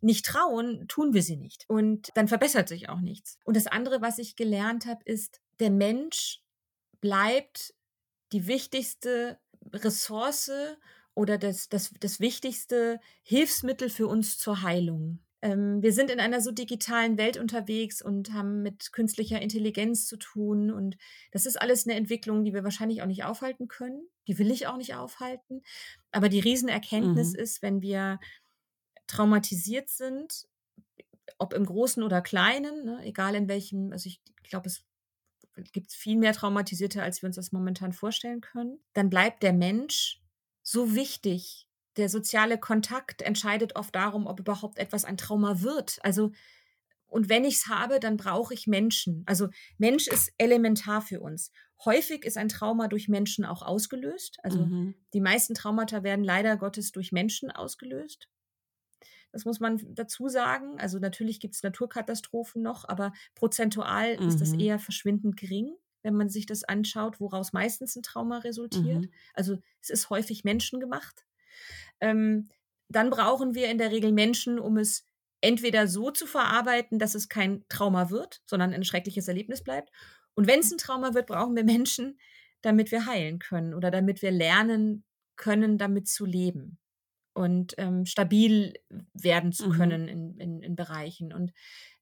nicht 0.00 0.24
trauen, 0.24 0.86
tun 0.88 1.12
wir 1.12 1.22
sie 1.22 1.36
nicht. 1.36 1.64
Und 1.68 2.10
dann 2.14 2.28
verbessert 2.28 2.68
sich 2.68 2.88
auch 2.88 3.00
nichts. 3.00 3.38
Und 3.44 3.56
das 3.56 3.66
andere, 3.66 4.00
was 4.00 4.18
ich 4.18 4.36
gelernt 4.36 4.86
habe, 4.86 5.00
ist, 5.04 5.40
der 5.58 5.70
Mensch 5.70 6.42
bleibt 7.00 7.74
die 8.32 8.46
wichtigste 8.46 9.38
Ressource 9.72 10.50
oder 11.20 11.36
das, 11.36 11.68
das, 11.68 11.92
das 12.00 12.18
wichtigste 12.18 12.98
Hilfsmittel 13.22 13.90
für 13.90 14.06
uns 14.06 14.38
zur 14.38 14.62
Heilung. 14.62 15.18
Ähm, 15.42 15.82
wir 15.82 15.92
sind 15.92 16.10
in 16.10 16.18
einer 16.18 16.40
so 16.40 16.50
digitalen 16.50 17.18
Welt 17.18 17.36
unterwegs 17.36 18.00
und 18.00 18.32
haben 18.32 18.62
mit 18.62 18.90
künstlicher 18.92 19.40
Intelligenz 19.42 20.06
zu 20.06 20.16
tun. 20.16 20.70
Und 20.70 20.96
das 21.30 21.44
ist 21.44 21.60
alles 21.60 21.86
eine 21.86 21.94
Entwicklung, 21.94 22.42
die 22.42 22.54
wir 22.54 22.64
wahrscheinlich 22.64 23.02
auch 23.02 23.06
nicht 23.06 23.24
aufhalten 23.24 23.68
können. 23.68 24.00
Die 24.28 24.38
will 24.38 24.50
ich 24.50 24.66
auch 24.66 24.78
nicht 24.78 24.94
aufhalten. 24.94 25.60
Aber 26.10 26.30
die 26.30 26.40
Riesenerkenntnis 26.40 27.34
mhm. 27.34 27.38
ist, 27.38 27.60
wenn 27.60 27.82
wir 27.82 28.18
traumatisiert 29.06 29.90
sind, 29.90 30.48
ob 31.36 31.52
im 31.52 31.66
Großen 31.66 32.02
oder 32.02 32.22
Kleinen, 32.22 32.86
ne, 32.86 33.00
egal 33.04 33.34
in 33.34 33.46
welchem, 33.46 33.92
also 33.92 34.08
ich 34.08 34.22
glaube, 34.42 34.68
es 34.68 34.86
gibt 35.72 35.92
viel 35.92 36.16
mehr 36.16 36.32
Traumatisierte, 36.32 37.02
als 37.02 37.20
wir 37.20 37.26
uns 37.26 37.36
das 37.36 37.52
momentan 37.52 37.92
vorstellen 37.92 38.40
können, 38.40 38.78
dann 38.94 39.10
bleibt 39.10 39.42
der 39.42 39.52
Mensch 39.52 40.19
so 40.70 40.94
wichtig. 40.94 41.66
Der 41.96 42.08
soziale 42.08 42.58
Kontakt 42.58 43.22
entscheidet 43.22 43.74
oft 43.74 43.94
darum, 43.94 44.26
ob 44.26 44.38
überhaupt 44.38 44.78
etwas 44.78 45.04
ein 45.04 45.16
Trauma 45.16 45.62
wird. 45.62 45.98
Also, 46.02 46.30
und 47.08 47.28
wenn 47.28 47.44
ich 47.44 47.56
es 47.56 47.66
habe, 47.66 47.98
dann 47.98 48.16
brauche 48.16 48.54
ich 48.54 48.68
Menschen. 48.68 49.24
Also 49.26 49.48
Mensch 49.78 50.06
ist 50.06 50.32
elementar 50.38 51.02
für 51.02 51.20
uns. 51.20 51.50
Häufig 51.84 52.24
ist 52.24 52.36
ein 52.36 52.48
Trauma 52.48 52.86
durch 52.86 53.08
Menschen 53.08 53.44
auch 53.44 53.62
ausgelöst. 53.62 54.38
Also 54.44 54.64
mhm. 54.64 54.94
die 55.12 55.20
meisten 55.20 55.54
Traumata 55.54 56.04
werden 56.04 56.24
leider 56.24 56.56
Gottes 56.56 56.92
durch 56.92 57.10
Menschen 57.10 57.50
ausgelöst. 57.50 58.28
Das 59.32 59.44
muss 59.44 59.58
man 59.58 59.80
dazu 59.94 60.28
sagen. 60.28 60.78
Also 60.78 61.00
natürlich 61.00 61.40
gibt 61.40 61.56
es 61.56 61.64
Naturkatastrophen 61.64 62.62
noch, 62.62 62.88
aber 62.88 63.12
prozentual 63.34 64.16
mhm. 64.20 64.28
ist 64.28 64.40
das 64.40 64.52
mhm. 64.52 64.60
eher 64.60 64.78
verschwindend 64.78 65.36
gering 65.36 65.74
wenn 66.02 66.14
man 66.14 66.28
sich 66.28 66.46
das 66.46 66.64
anschaut, 66.64 67.20
woraus 67.20 67.52
meistens 67.52 67.96
ein 67.96 68.02
Trauma 68.02 68.38
resultiert. 68.38 69.02
Mhm. 69.02 69.10
Also 69.34 69.58
es 69.82 69.90
ist 69.90 70.10
häufig 70.10 70.44
menschengemacht. 70.44 71.26
Ähm, 72.00 72.48
dann 72.88 73.10
brauchen 73.10 73.54
wir 73.54 73.70
in 73.70 73.78
der 73.78 73.90
Regel 73.90 74.12
Menschen, 74.12 74.58
um 74.58 74.76
es 74.76 75.04
entweder 75.40 75.86
so 75.86 76.10
zu 76.10 76.26
verarbeiten, 76.26 76.98
dass 76.98 77.14
es 77.14 77.28
kein 77.28 77.64
Trauma 77.68 78.10
wird, 78.10 78.42
sondern 78.46 78.74
ein 78.74 78.84
schreckliches 78.84 79.28
Erlebnis 79.28 79.62
bleibt. 79.62 79.90
Und 80.34 80.46
wenn 80.46 80.60
es 80.60 80.70
ein 80.70 80.78
Trauma 80.78 81.14
wird, 81.14 81.26
brauchen 81.26 81.56
wir 81.56 81.64
Menschen, 81.64 82.18
damit 82.62 82.90
wir 82.90 83.06
heilen 83.06 83.38
können 83.38 83.74
oder 83.74 83.90
damit 83.90 84.22
wir 84.22 84.30
lernen 84.30 85.04
können, 85.36 85.78
damit 85.78 86.08
zu 86.08 86.26
leben 86.26 86.78
und 87.32 87.74
ähm, 87.78 88.04
stabil 88.04 88.74
werden 89.14 89.52
zu 89.52 89.68
mhm. 89.68 89.72
können 89.72 90.08
in, 90.08 90.36
in, 90.38 90.62
in 90.62 90.76
Bereichen. 90.76 91.32
Und 91.32 91.52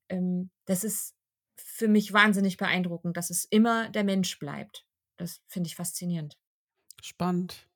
ähm, 0.08 0.50
das 0.64 0.84
ist 0.84 1.14
für 1.78 1.88
mich 1.88 2.12
wahnsinnig 2.12 2.56
beeindruckend, 2.56 3.16
dass 3.16 3.30
es 3.30 3.44
immer 3.44 3.88
der 3.90 4.02
Mensch 4.02 4.38
bleibt. 4.40 4.84
Das 5.16 5.40
finde 5.46 5.68
ich 5.68 5.76
faszinierend. 5.76 6.36
Spannend. 7.00 7.68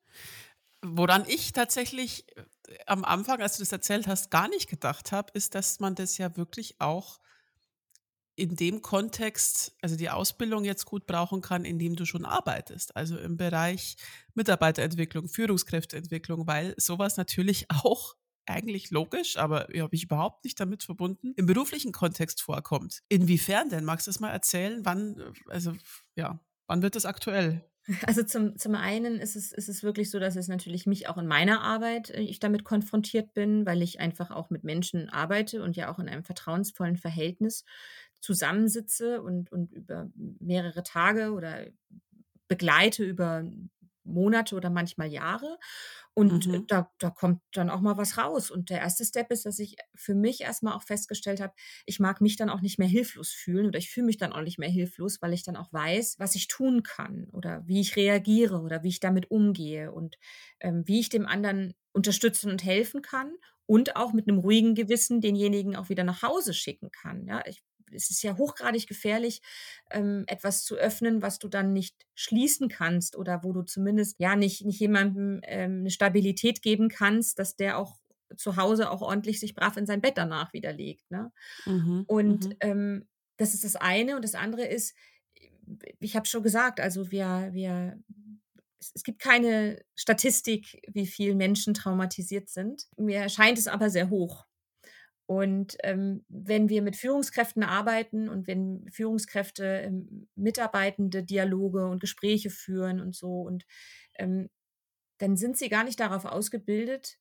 Woran 0.81 1.23
ich 1.27 1.53
tatsächlich 1.53 2.25
äh, 2.37 2.43
am 2.85 3.05
Anfang, 3.05 3.41
als 3.41 3.55
du 3.55 3.63
das 3.63 3.71
erzählt 3.71 4.07
hast, 4.07 4.29
gar 4.29 4.49
nicht 4.49 4.69
gedacht 4.69 5.13
habe, 5.13 5.31
ist, 5.33 5.55
dass 5.55 5.79
man 5.79 5.95
das 5.95 6.17
ja 6.17 6.35
wirklich 6.35 6.75
auch 6.79 7.21
in 8.35 8.57
dem 8.57 8.81
Kontext, 8.81 9.73
also 9.81 9.95
die 9.95 10.09
Ausbildung 10.09 10.65
jetzt 10.65 10.85
gut 10.85 11.05
brauchen 11.05 11.39
kann, 11.41 11.63
in 11.63 11.79
dem 11.79 11.95
du 11.95 12.05
schon 12.05 12.25
arbeitest, 12.25 12.97
also 12.97 13.17
im 13.17 13.37
Bereich 13.37 13.95
Mitarbeiterentwicklung, 14.33 15.29
Führungskräfteentwicklung, 15.29 16.45
weil 16.45 16.73
sowas 16.77 17.15
natürlich 17.15 17.67
auch 17.83 18.15
eigentlich 18.45 18.91
logisch, 18.91 19.37
aber 19.37 19.67
habe 19.75 19.95
ich 19.95 20.03
überhaupt 20.03 20.43
nicht 20.43 20.59
damit 20.59 20.83
verbunden, 20.83 21.33
im 21.35 21.45
beruflichen 21.45 21.91
Kontext 21.91 22.41
vorkommt. 22.41 23.01
Inwiefern 23.09 23.69
denn? 23.69 23.85
Magst 23.85 24.07
du 24.07 24.11
es 24.11 24.19
mal 24.19 24.31
erzählen? 24.31 24.85
Wann, 24.85 25.33
also 25.47 25.73
ja, 26.15 26.39
wann 26.67 26.81
wird 26.81 26.95
das 26.95 27.05
aktuell? 27.05 27.63
Also 28.07 28.23
zum, 28.23 28.57
zum 28.57 28.75
einen 28.75 29.19
ist 29.19 29.35
es, 29.35 29.51
ist 29.51 29.67
es 29.67 29.83
wirklich 29.83 30.09
so, 30.09 30.17
dass 30.17 30.37
es 30.37 30.47
natürlich 30.47 30.85
mich 30.85 31.09
auch 31.09 31.17
in 31.17 31.27
meiner 31.27 31.61
Arbeit, 31.61 32.11
äh, 32.11 32.21
ich 32.21 32.39
damit 32.39 32.63
konfrontiert 32.63 33.33
bin, 33.33 33.65
weil 33.65 33.81
ich 33.81 33.99
einfach 33.99 34.31
auch 34.31 34.49
mit 34.49 34.63
Menschen 34.63 35.09
arbeite 35.09 35.61
und 35.61 35.75
ja 35.75 35.91
auch 35.91 35.99
in 35.99 36.07
einem 36.07 36.23
vertrauensvollen 36.23 36.95
Verhältnis 36.95 37.65
zusammensitze 38.21 39.21
und, 39.21 39.51
und 39.51 39.73
über 39.73 40.09
mehrere 40.15 40.83
Tage 40.83 41.33
oder 41.33 41.67
begleite 42.47 43.03
über 43.03 43.43
Monate 44.03 44.55
oder 44.55 44.69
manchmal 44.69 45.11
Jahre. 45.11 45.57
Und 46.15 46.45
mhm. 46.45 46.67
da, 46.67 46.91
da 46.99 47.09
kommt 47.09 47.41
dann 47.53 47.69
auch 47.69 47.81
mal 47.81 47.97
was 47.97 48.17
raus. 48.17 48.51
Und 48.51 48.69
der 48.69 48.79
erste 48.79 49.03
Step 49.03 49.31
ist, 49.31 49.45
dass 49.45 49.57
ich 49.57 49.77
für 49.95 50.13
mich 50.13 50.41
erstmal 50.41 50.73
auch 50.73 50.83
festgestellt 50.83 51.41
habe, 51.41 51.53
ich 51.85 51.99
mag 51.99 52.21
mich 52.21 52.35
dann 52.35 52.49
auch 52.49 52.61
nicht 52.61 52.77
mehr 52.77 52.87
hilflos 52.87 53.31
fühlen 53.31 53.67
oder 53.67 53.79
ich 53.79 53.89
fühle 53.89 54.05
mich 54.05 54.17
dann 54.17 54.33
auch 54.33 54.41
nicht 54.41 54.59
mehr 54.59 54.69
hilflos, 54.69 55.21
weil 55.21 55.33
ich 55.33 55.43
dann 55.43 55.55
auch 55.55 55.73
weiß, 55.73 56.15
was 56.19 56.35
ich 56.35 56.47
tun 56.47 56.83
kann 56.83 57.27
oder 57.31 57.63
wie 57.65 57.81
ich 57.81 57.95
reagiere 57.95 58.61
oder 58.61 58.83
wie 58.83 58.89
ich 58.89 58.99
damit 58.99 59.31
umgehe 59.31 59.91
und 59.91 60.17
ähm, 60.59 60.83
wie 60.85 60.99
ich 60.99 61.09
dem 61.09 61.25
anderen 61.25 61.73
unterstützen 61.93 62.51
und 62.51 62.63
helfen 62.63 63.01
kann 63.01 63.33
und 63.65 63.95
auch 63.95 64.13
mit 64.13 64.27
einem 64.27 64.39
ruhigen 64.39 64.75
Gewissen 64.75 65.21
denjenigen 65.21 65.75
auch 65.75 65.89
wieder 65.89 66.03
nach 66.03 66.21
Hause 66.21 66.53
schicken 66.53 66.91
kann. 66.91 67.25
Ja, 67.25 67.41
ich 67.45 67.63
es 67.93 68.09
ist 68.09 68.23
ja 68.23 68.37
hochgradig 68.37 68.87
gefährlich, 68.87 69.41
ähm, 69.91 70.23
etwas 70.27 70.63
zu 70.63 70.75
öffnen, 70.75 71.21
was 71.21 71.39
du 71.39 71.47
dann 71.47 71.73
nicht 71.73 71.95
schließen 72.15 72.69
kannst 72.69 73.15
oder 73.15 73.43
wo 73.43 73.53
du 73.53 73.63
zumindest 73.63 74.19
ja 74.19 74.35
nicht, 74.35 74.65
nicht 74.65 74.79
jemandem 74.79 75.41
ähm, 75.43 75.79
eine 75.79 75.89
Stabilität 75.89 76.61
geben 76.61 76.89
kannst, 76.89 77.39
dass 77.39 77.55
der 77.55 77.77
auch 77.77 77.97
zu 78.35 78.57
Hause 78.57 78.89
auch 78.89 79.01
ordentlich 79.01 79.39
sich 79.39 79.55
brav 79.55 79.77
in 79.77 79.85
sein 79.85 80.01
Bett 80.01 80.17
danach 80.17 80.53
wieder 80.53 80.73
legt. 80.73 81.09
Ne? 81.11 81.31
Mhm, 81.65 82.03
und 82.07 82.45
mhm. 82.45 82.55
ähm, 82.61 83.07
das 83.37 83.53
ist 83.53 83.63
das 83.63 83.75
eine. 83.75 84.15
Und 84.15 84.23
das 84.23 84.35
andere 84.35 84.65
ist, 84.65 84.95
ich 85.99 86.15
habe 86.15 86.25
schon 86.25 86.43
gesagt, 86.43 86.79
also 86.79 87.11
wir, 87.11 87.49
wir 87.51 87.99
es 88.95 89.03
gibt 89.03 89.19
keine 89.19 89.81
Statistik, 89.95 90.81
wie 90.91 91.07
viele 91.07 91.35
Menschen 91.35 91.73
traumatisiert 91.73 92.49
sind. 92.49 92.87
Mir 92.97 93.19
erscheint 93.19 93.57
es 93.57 93.67
aber 93.67 93.89
sehr 93.89 94.09
hoch. 94.09 94.45
Und 95.25 95.77
ähm, 95.83 96.25
wenn 96.27 96.69
wir 96.69 96.81
mit 96.81 96.97
Führungskräften 96.97 97.63
arbeiten 97.63 98.27
und 98.27 98.45
wenn 98.47 98.85
Führungskräfte 98.91 99.63
ähm, 99.65 100.27
Mitarbeitende 100.35 101.23
Dialoge 101.23 101.87
und 101.87 102.01
Gespräche 102.01 102.49
führen 102.49 102.99
und 102.99 103.15
so, 103.15 103.41
und 103.41 103.65
ähm, 104.15 104.49
dann 105.19 105.37
sind 105.37 105.57
sie 105.57 105.69
gar 105.69 105.85
nicht 105.85 105.99
darauf 105.99 106.25
ausgebildet, 106.25 107.17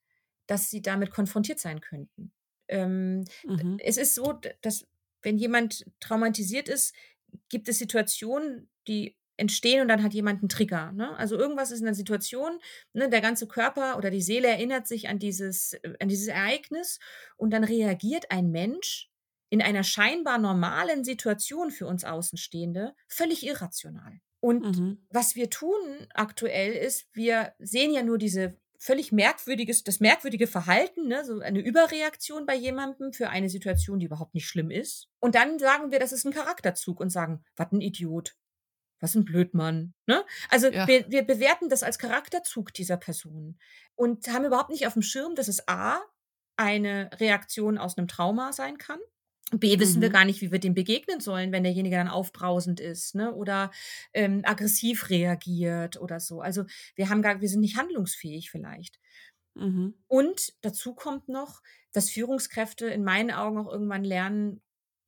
dass 0.47 0.71
sie 0.71 0.83
damit 0.83 1.13
konfrontiert 1.13 1.61
sein 1.61 1.81
könnten. 1.81 2.33
Ähm, 2.69 3.25
mhm. 3.45 3.77
Es 3.81 3.97
ist 3.97 4.15
so, 4.15 4.39
dass 4.61 4.87
wenn 5.23 5.39
jemand 5.39 5.87
traumatisiert 6.01 6.69
ist, 6.69 6.95
gibt 7.49 7.69
es 7.69 7.79
Situationen, 7.79 8.69
die 8.89 9.17
entstehen 9.37 9.83
und 9.83 9.89
dann 9.89 10.03
hat 10.03 10.15
jemand 10.15 10.41
einen 10.41 10.49
Trigger. 10.49 10.93
Ne? 10.93 11.17
Also 11.17 11.39
irgendwas 11.39 11.71
ist 11.71 11.81
in 11.81 11.87
der 11.87 11.95
Situation, 11.95 12.59
ne, 12.93 13.09
der 13.09 13.21
ganze 13.21 13.47
Körper 13.47 13.97
oder 13.97 14.11
die 14.11 14.23
Seele 14.23 14.49
erinnert 14.49 14.87
sich 14.87 15.09
an 15.09 15.19
dieses, 15.19 15.75
äh, 15.75 15.95
an 16.01 16.09
dieses 16.09 16.29
Ereignis 16.29 16.99
und 17.37 17.51
dann 17.51 17.65
reagiert 17.65 18.31
ein 18.31 18.51
Mensch 18.51 19.11
in 19.51 19.63
einer 19.63 19.85
scheinbar 19.85 20.39
normalen 20.39 21.05
Situation 21.05 21.71
für 21.71 21.87
uns 21.87 22.05
Außenstehende 22.05 22.95
völlig 23.07 23.47
irrational. 23.47 24.21
Und 24.41 24.79
mhm. 24.79 25.07
was 25.11 25.37
wir 25.37 25.51
tun 25.51 26.07
aktuell 26.15 26.73
ist, 26.73 27.07
wir 27.13 27.53
sehen 27.59 27.93
ja 27.93 28.03
nur 28.03 28.19
diese 28.19 28.57
völlig 28.79 29.13
merkwürdiges, 29.13 29.85
das 29.85 30.01
merkwürdige 30.01 30.49
Verhalten, 30.49 31.07
ne, 31.07 31.25
so 31.25 31.39
eine 31.39 31.61
Überreaktion 31.61 32.47
bei 32.47 32.57
jemandem 32.57 33.13
für 33.13 33.29
eine 33.29 33.49
Situation, 33.49 34.01
die 34.01 34.07
überhaupt 34.07 34.35
nicht 34.35 34.49
schlimm 34.49 34.73
ist. 34.73 35.09
Und 35.21 35.37
dann 35.37 35.61
sagen 35.61 35.93
wir, 35.93 36.01
das 36.01 36.11
ist 36.11 36.25
ein 36.25 36.33
Charakterzug 36.33 36.99
und 36.99 37.11
sagen, 37.11 37.45
was 37.55 37.71
ein 37.71 37.81
Idiot 37.81 38.35
was 39.03 39.15
ein 39.15 39.25
Blödmann. 39.25 39.93
Ne? 40.07 40.25
Also 40.49 40.69
ja. 40.69 40.87
wir, 40.87 41.05
wir 41.11 41.23
bewerten 41.23 41.69
das 41.69 41.83
als 41.83 41.99
Charakterzug 41.99 42.73
dieser 42.73 42.97
Person 42.97 43.59
und 43.95 44.29
haben 44.29 44.45
überhaupt 44.45 44.71
nicht 44.71 44.87
auf 44.87 44.95
dem 44.95 45.03
Schirm, 45.03 45.35
dass 45.35 45.49
es 45.49 45.69
A, 45.69 46.01
eine 46.57 47.11
Reaktion 47.15 47.79
aus 47.79 47.99
einem 47.99 48.09
Trauma 48.09 48.53
sein 48.53 48.79
kann. 48.79 49.01
B, 49.51 49.79
wissen 49.79 49.99
mhm. 49.99 50.03
wir 50.03 50.11
gar 50.11 50.25
nicht, 50.25 50.41
wie 50.41 50.53
wir 50.53 50.61
dem 50.61 50.75
begegnen 50.75 51.21
sollen, 51.21 51.53
wenn 51.53 51.65
derjenige 51.65 51.97
dann 51.97 52.09
aufbrausend 52.09 52.81
ist 52.81 53.15
ne? 53.15 53.35
oder 53.35 53.71
ähm, 54.15 54.43
aggressiv 54.45 55.11
reagiert 55.11 56.01
oder 56.01 56.21
so. 56.21 56.41
Also 56.41 56.65
wir 56.95 57.11
haben 57.11 57.21
gar, 57.21 57.41
wir 57.41 57.49
sind 57.49 57.61
nicht 57.61 57.77
handlungsfähig 57.77 58.51
vielleicht. 58.51 58.99
Mhm. 59.55 59.95
Und 60.07 60.55
dazu 60.63 60.95
kommt 60.95 61.29
noch, 61.29 61.61
dass 61.93 62.11
Führungskräfte 62.11 62.87
in 62.87 63.05
meinen 63.05 63.31
Augen 63.31 63.59
auch 63.59 63.71
irgendwann 63.71 64.05
lernen 64.05 64.63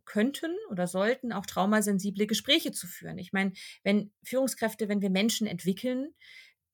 könnten 0.05 0.55
oder 0.71 0.87
sollten, 0.87 1.33
auch 1.33 1.47
traumasensible 1.47 2.27
Gespräche 2.27 2.73
zu 2.73 2.87
führen. 2.87 3.19
Ich 3.19 3.33
meine, 3.33 3.53
wenn 3.83 4.13
Führungskräfte, 4.23 4.89
wenn 4.89 5.01
wir 5.01 5.11
Menschen 5.11 5.47
entwickeln, 5.47 6.15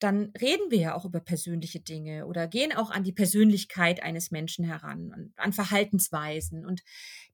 dann 0.00 0.32
reden 0.40 0.70
wir 0.70 0.78
ja 0.78 0.94
auch 0.94 1.04
über 1.04 1.20
persönliche 1.20 1.78
Dinge 1.78 2.26
oder 2.26 2.48
gehen 2.48 2.72
auch 2.72 2.90
an 2.90 3.04
die 3.04 3.12
Persönlichkeit 3.12 4.02
eines 4.02 4.30
Menschen 4.30 4.64
heran 4.64 5.12
und 5.14 5.32
an 5.36 5.52
Verhaltensweisen. 5.52 6.64
Und 6.64 6.82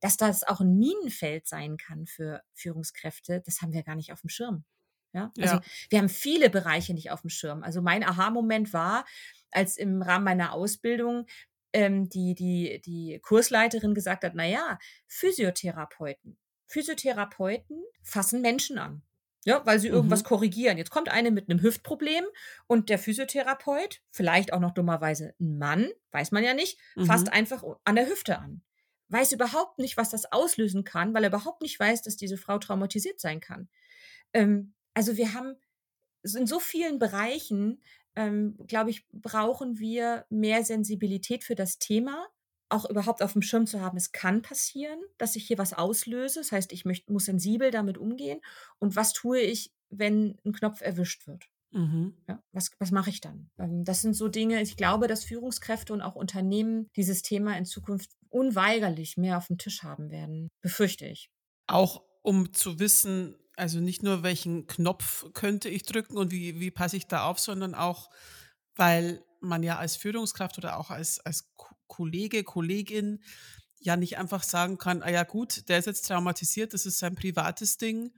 dass 0.01 0.17
das 0.17 0.43
auch 0.43 0.61
ein 0.61 0.77
Minenfeld 0.77 1.47
sein 1.47 1.77
kann 1.77 2.07
für 2.07 2.43
Führungskräfte, 2.55 3.41
das 3.47 3.63
haben 3.63 3.73
wir 3.73 3.85
gar 3.85 3.95
nicht 3.95 4.13
auf 4.13 4.21
dem 4.21 4.31
Schirm. 4.31 4.65
Ja, 5.13 5.33
also 5.39 5.55
ja. 5.55 5.63
wir 5.89 5.99
haben 6.01 6.09
viele 6.09 6.51
Bereiche 6.51 6.93
nicht 6.93 7.11
auf 7.11 7.23
dem 7.23 7.31
Schirm. 7.31 7.63
Also 7.63 7.81
mein 7.81 8.03
Aha-Moment 8.03 8.73
war, 8.73 9.07
als 9.51 9.77
im 9.79 10.03
Rahmen 10.03 10.25
meiner 10.25 10.53
Ausbildung 10.53 11.27
ähm, 11.73 12.09
die, 12.09 12.35
die, 12.35 12.81
die 12.85 13.19
Kursleiterin 13.21 13.95
gesagt 13.95 14.25
hat, 14.25 14.35
naja, 14.35 14.79
Physiotherapeuten. 15.07 16.39
Physiotherapeuten 16.67 17.85
fassen 18.03 18.41
Menschen 18.41 18.79
an. 18.79 19.03
Ja, 19.45 19.65
weil 19.65 19.79
sie 19.79 19.87
irgendwas 19.87 20.25
mhm. 20.25 20.27
korrigieren. 20.27 20.77
Jetzt 20.77 20.91
kommt 20.91 21.09
eine 21.09 21.31
mit 21.31 21.49
einem 21.49 21.63
Hüftproblem 21.63 22.25
und 22.67 22.89
der 22.89 22.99
Physiotherapeut, 22.99 24.03
vielleicht 24.11 24.53
auch 24.53 24.59
noch 24.59 24.75
dummerweise 24.75 25.35
ein 25.41 25.57
Mann, 25.57 25.89
weiß 26.11 26.33
man 26.33 26.43
ja 26.43 26.53
nicht, 26.53 26.81
mhm. 26.97 27.07
fasst 27.07 27.33
einfach 27.33 27.63
an 27.85 27.95
der 27.95 28.09
Hüfte 28.09 28.41
an. 28.41 28.63
Weiß 29.09 29.31
überhaupt 29.31 29.79
nicht, 29.79 29.97
was 29.97 30.11
das 30.11 30.33
auslösen 30.33 30.83
kann, 30.83 31.15
weil 31.15 31.23
er 31.23 31.29
überhaupt 31.29 31.63
nicht 31.63 31.79
weiß, 31.79 32.03
dass 32.03 32.17
diese 32.17 32.37
Frau 32.37 32.59
traumatisiert 32.59 33.21
sein 33.21 33.41
kann. 33.41 33.69
Ähm, 34.33 34.75
also 34.95 35.17
wir 35.17 35.33
haben 35.33 35.55
in 36.23 36.49
so 36.49 36.59
vielen 36.59 36.99
Bereichen 36.99 37.81
ähm, 38.17 38.57
glaube 38.67 38.91
ich, 38.91 39.07
brauchen 39.13 39.79
wir 39.79 40.27
mehr 40.31 40.65
Sensibilität 40.65 41.45
für 41.45 41.55
das 41.55 41.79
Thema, 41.79 42.27
auch 42.69 42.89
überhaupt 42.89 43.23
auf 43.23 43.33
dem 43.33 43.43
Schirm 43.43 43.67
zu 43.67 43.81
haben, 43.81 43.97
es 43.97 44.13
kann 44.13 44.43
passieren, 44.43 44.99
dass 45.19 45.37
ich 45.37 45.47
hier 45.47 45.59
was 45.59 45.73
auslöse. 45.73 46.41
Das 46.41 46.53
heißt, 46.53 46.73
ich 46.73 46.85
möcht, 46.85 47.09
muss 47.09 47.27
sensibel 47.27 47.71
damit 47.71 47.99
umgehen. 47.99 48.41
Und 48.79 48.97
was 48.97 49.13
tue 49.13 49.41
ich, 49.41 49.73
wenn 49.89 50.37
ein 50.45 50.53
Knopf 50.53 50.81
erwischt 50.81 51.27
wird? 51.27 51.45
Mhm. 51.71 52.17
Ja, 52.29 52.43
was, 52.53 52.71
was 52.79 52.91
mache 52.91 53.11
ich 53.11 53.21
dann? 53.21 53.51
Ähm, 53.59 53.85
das 53.85 54.03
sind 54.03 54.15
so 54.15 54.29
Dinge, 54.29 54.63
ich 54.63 54.77
glaube, 54.77 55.07
dass 55.07 55.25
Führungskräfte 55.25 55.93
und 55.93 56.03
auch 56.03 56.15
Unternehmen 56.15 56.89
dieses 56.97 57.23
Thema 57.23 57.57
in 57.57 57.67
Zukunft 57.67 58.13
unweigerlich 58.31 59.17
mehr 59.17 59.37
auf 59.37 59.49
dem 59.49 59.59
Tisch 59.59 59.83
haben 59.83 60.11
werden, 60.11 60.49
befürchte 60.61 61.07
ich. 61.07 61.31
Auch 61.67 62.03
um 62.23 62.53
zu 62.53 62.79
wissen, 62.79 63.37
also 63.57 63.81
nicht 63.81 64.03
nur, 64.03 64.23
welchen 64.23 64.67
Knopf 64.67 65.27
könnte 65.33 65.69
ich 65.69 65.83
drücken 65.83 66.17
und 66.17 66.31
wie, 66.31 66.61
wie 66.61 66.71
passe 66.71 66.97
ich 66.97 67.07
da 67.07 67.25
auf, 67.25 67.39
sondern 67.39 67.75
auch, 67.75 68.11
weil 68.77 69.23
man 69.41 69.63
ja 69.63 69.79
als 69.79 69.97
Führungskraft 69.97 70.59
oder 70.59 70.79
auch 70.79 70.91
als, 70.91 71.21
als 71.21 71.51
Kollege, 71.87 72.45
Kollegin 72.45 73.23
ja 73.81 73.97
nicht 73.97 74.19
einfach 74.19 74.43
sagen 74.43 74.79
kann, 74.79 75.03
ah 75.03 75.11
ja 75.11 75.25
gut, 75.25 75.69
der 75.69 75.79
ist 75.79 75.87
jetzt 75.87 76.07
traumatisiert, 76.07 76.75
das 76.75 76.87
ist 76.87 76.99
sein 76.99 77.15
privates 77.15 77.79
Ding. 77.79 78.13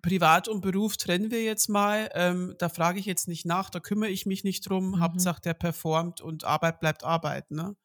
Privat 0.00 0.48
und 0.48 0.62
Beruf 0.62 0.96
trennen 0.96 1.30
wir 1.30 1.42
jetzt 1.42 1.68
mal. 1.68 2.08
Ähm, 2.14 2.54
da 2.58 2.70
frage 2.70 2.98
ich 2.98 3.06
jetzt 3.06 3.28
nicht 3.28 3.44
nach, 3.44 3.68
da 3.68 3.80
kümmere 3.80 4.08
ich 4.08 4.24
mich 4.24 4.42
nicht 4.42 4.68
drum. 4.68 4.92
Mhm. 4.92 5.00
Hauptsache, 5.00 5.42
der 5.42 5.54
performt 5.54 6.22
und 6.22 6.44
Arbeit 6.44 6.80
bleibt 6.80 7.04
Arbeit. 7.04 7.50
Ne? 7.50 7.76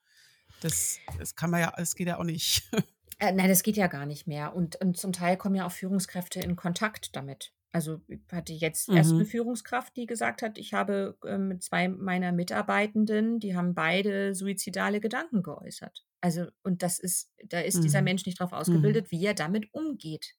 Das, 0.62 0.98
das 1.18 1.36
kann 1.36 1.50
man 1.50 1.60
ja, 1.62 1.74
das 1.76 1.96
geht 1.96 2.08
ja 2.08 2.18
auch 2.18 2.24
nicht. 2.24 2.70
Äh, 3.20 3.34
nein, 3.34 3.50
das 3.50 3.64
geht 3.64 3.78
ja 3.78 3.88
gar 3.88 4.06
nicht 4.06 4.28
mehr. 4.28 4.56
Und, 4.56 4.78
und 4.78 4.98
zum 4.98 5.12
Teil 5.14 5.38
kommen 5.38 5.56
ja 5.56 5.66
auch 5.66 5.72
Führungskräfte 5.72 6.40
in 6.40 6.56
Kontakt 6.56 7.16
damit. 7.16 7.54
Also 7.72 8.02
ich 8.08 8.22
hatte 8.32 8.52
jetzt 8.54 8.90
erst 8.90 9.12
eine 9.12 9.24
mhm. 9.24 9.28
Führungskraft, 9.28 9.96
die 9.96 10.08
gesagt 10.08 10.42
hat, 10.42 10.58
ich 10.58 10.74
habe 10.74 11.18
äh, 11.24 11.38
mit 11.38 11.62
zwei 11.62 11.88
meiner 11.88 12.32
Mitarbeitenden, 12.32 13.40
die 13.40 13.56
haben 13.56 13.76
beide 13.76 14.34
suizidale 14.34 15.00
Gedanken 15.00 15.44
geäußert. 15.44 16.04
Also, 16.20 16.48
und 16.64 16.82
das 16.82 16.98
ist, 16.98 17.32
da 17.46 17.60
ist 17.60 17.84
dieser 17.84 18.00
mhm. 18.00 18.06
Mensch 18.06 18.26
nicht 18.26 18.40
darauf 18.40 18.54
Mhm. 18.54 18.58
ausgebildet, 18.58 19.12
wie 19.12 19.24
er 19.24 19.36
damit 19.36 19.72
umgeht. 19.72 20.36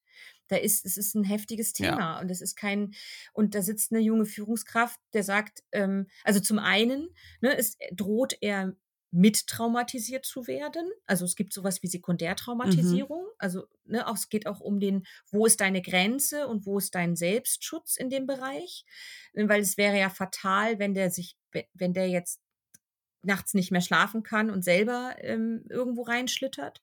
Da 0.49 0.57
ist, 0.57 0.85
es 0.85 0.97
ist 0.97 1.15
ein 1.15 1.23
heftiges 1.23 1.71
Ja. 1.77 1.91
Thema 1.91 2.19
und 2.19 2.29
es 2.29 2.41
ist 2.41 2.55
kein, 2.55 2.91
und 3.33 3.55
da 3.55 3.61
sitzt 3.61 3.93
eine 3.93 4.01
junge 4.01 4.25
Führungskraft, 4.25 4.99
der 5.13 5.23
sagt, 5.23 5.63
ähm, 5.71 6.07
also 6.25 6.41
zum 6.41 6.59
einen, 6.59 7.07
ne, 7.39 7.57
es 7.57 7.77
droht 7.93 8.37
er 8.41 8.75
mittraumatisiert 9.11 10.25
zu 10.25 10.47
werden. 10.47 10.89
Also 11.05 11.25
es 11.25 11.35
gibt 11.35 11.53
sowas 11.53 11.83
wie 11.83 11.87
Mhm. 12.63 13.07
Sekundärtraumatisierung. 13.07 13.25
Also 13.37 13.67
ne, 13.85 14.07
auch, 14.07 14.15
es 14.15 14.29
geht 14.29 14.47
auch 14.47 14.61
um 14.61 14.79
den, 14.79 15.05
wo 15.31 15.45
ist 15.45 15.61
deine 15.61 15.81
Grenze 15.81 16.47
und 16.47 16.65
wo 16.65 16.77
ist 16.77 16.95
dein 16.95 17.15
Selbstschutz 17.15 17.97
in 17.97 18.09
dem 18.09 18.25
Bereich? 18.25 18.85
Äh, 19.33 19.47
Weil 19.49 19.61
es 19.61 19.77
wäre 19.77 19.97
ja 19.99 20.09
fatal, 20.09 20.79
wenn 20.79 20.93
der 20.93 21.11
sich, 21.11 21.37
we- 21.51 21.67
wenn 21.73 21.93
der 21.93 22.09
jetzt 22.09 22.41
nachts 23.23 23.53
nicht 23.53 23.71
mehr 23.71 23.81
schlafen 23.81 24.23
kann 24.23 24.49
und 24.49 24.63
selber 24.63 25.15
ähm, 25.19 25.63
irgendwo 25.69 26.01
reinschlittert. 26.03 26.81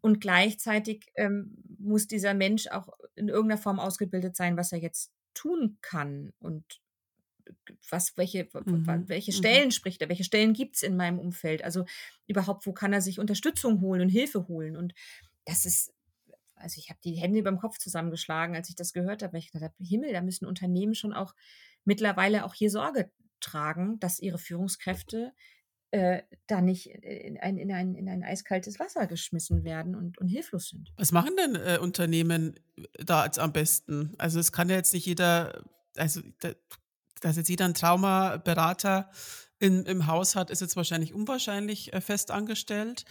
Und 0.00 0.20
gleichzeitig 0.20 1.06
ähm, 1.16 1.56
muss 1.78 2.06
dieser 2.06 2.34
Mensch 2.34 2.68
auch 2.68 2.88
in 3.16 3.28
irgendeiner 3.28 3.60
Form 3.60 3.80
ausgebildet 3.80 4.36
sein, 4.36 4.56
was 4.56 4.72
er 4.72 4.78
jetzt 4.78 5.12
tun 5.34 5.78
kann 5.82 6.32
und 6.40 6.80
was, 7.90 8.16
welche, 8.16 8.48
Mhm. 8.64 9.08
welche 9.08 9.32
Mhm. 9.32 9.36
Stellen 9.36 9.70
spricht 9.70 10.02
er, 10.02 10.08
welche 10.08 10.24
Stellen 10.24 10.52
gibt 10.52 10.76
es 10.76 10.82
in 10.82 10.96
meinem 10.96 11.18
Umfeld? 11.18 11.64
Also 11.64 11.84
überhaupt, 12.26 12.66
wo 12.66 12.72
kann 12.72 12.92
er 12.92 13.00
sich 13.00 13.18
Unterstützung 13.18 13.80
holen 13.80 14.00
und 14.00 14.08
Hilfe 14.08 14.48
holen? 14.48 14.76
Und 14.76 14.94
das 15.44 15.64
ist, 15.64 15.92
also 16.56 16.78
ich 16.78 16.90
habe 16.90 17.00
die 17.04 17.14
Hände 17.14 17.38
über 17.38 17.50
dem 17.50 17.58
Kopf 17.58 17.78
zusammengeschlagen, 17.78 18.56
als 18.56 18.68
ich 18.68 18.74
das 18.76 18.92
gehört 18.92 19.22
habe, 19.22 19.32
weil 19.34 19.40
ich 19.40 19.52
gedacht 19.52 19.72
habe, 19.72 19.84
Himmel, 19.84 20.12
da 20.12 20.22
müssen 20.22 20.46
Unternehmen 20.46 20.94
schon 20.94 21.12
auch 21.12 21.34
mittlerweile 21.84 22.44
auch 22.44 22.54
hier 22.54 22.70
Sorge 22.70 23.10
tragen, 23.40 23.98
dass 24.00 24.18
ihre 24.20 24.38
Führungskräfte 24.38 25.32
äh, 25.90 26.22
da 26.46 26.60
nicht 26.60 26.86
in 26.86 27.38
ein, 27.38 27.56
in, 27.56 27.72
ein, 27.72 27.94
in 27.94 28.08
ein 28.08 28.22
eiskaltes 28.22 28.78
Wasser 28.78 29.06
geschmissen 29.06 29.64
werden 29.64 29.94
und, 29.94 30.18
und 30.18 30.28
hilflos 30.28 30.68
sind. 30.68 30.92
Was 30.96 31.12
machen 31.12 31.34
denn 31.36 31.54
äh, 31.54 31.78
Unternehmen 31.78 32.60
da 32.98 33.24
jetzt 33.24 33.38
am 33.38 33.52
besten? 33.52 34.14
Also 34.18 34.38
es 34.38 34.52
kann 34.52 34.68
ja 34.68 34.76
jetzt 34.76 34.92
nicht 34.92 35.06
jeder, 35.06 35.64
also 35.96 36.20
da, 36.40 36.52
dass 37.20 37.36
jetzt 37.36 37.48
jeder 37.48 37.64
einen 37.64 37.74
Traumaberater 37.74 39.10
in, 39.58 39.84
im 39.84 40.06
Haus 40.06 40.36
hat, 40.36 40.50
ist 40.50 40.60
jetzt 40.60 40.76
wahrscheinlich 40.76 41.14
unwahrscheinlich 41.14 41.92
äh, 41.92 42.00
fest 42.00 42.30
angestellt. 42.30 43.04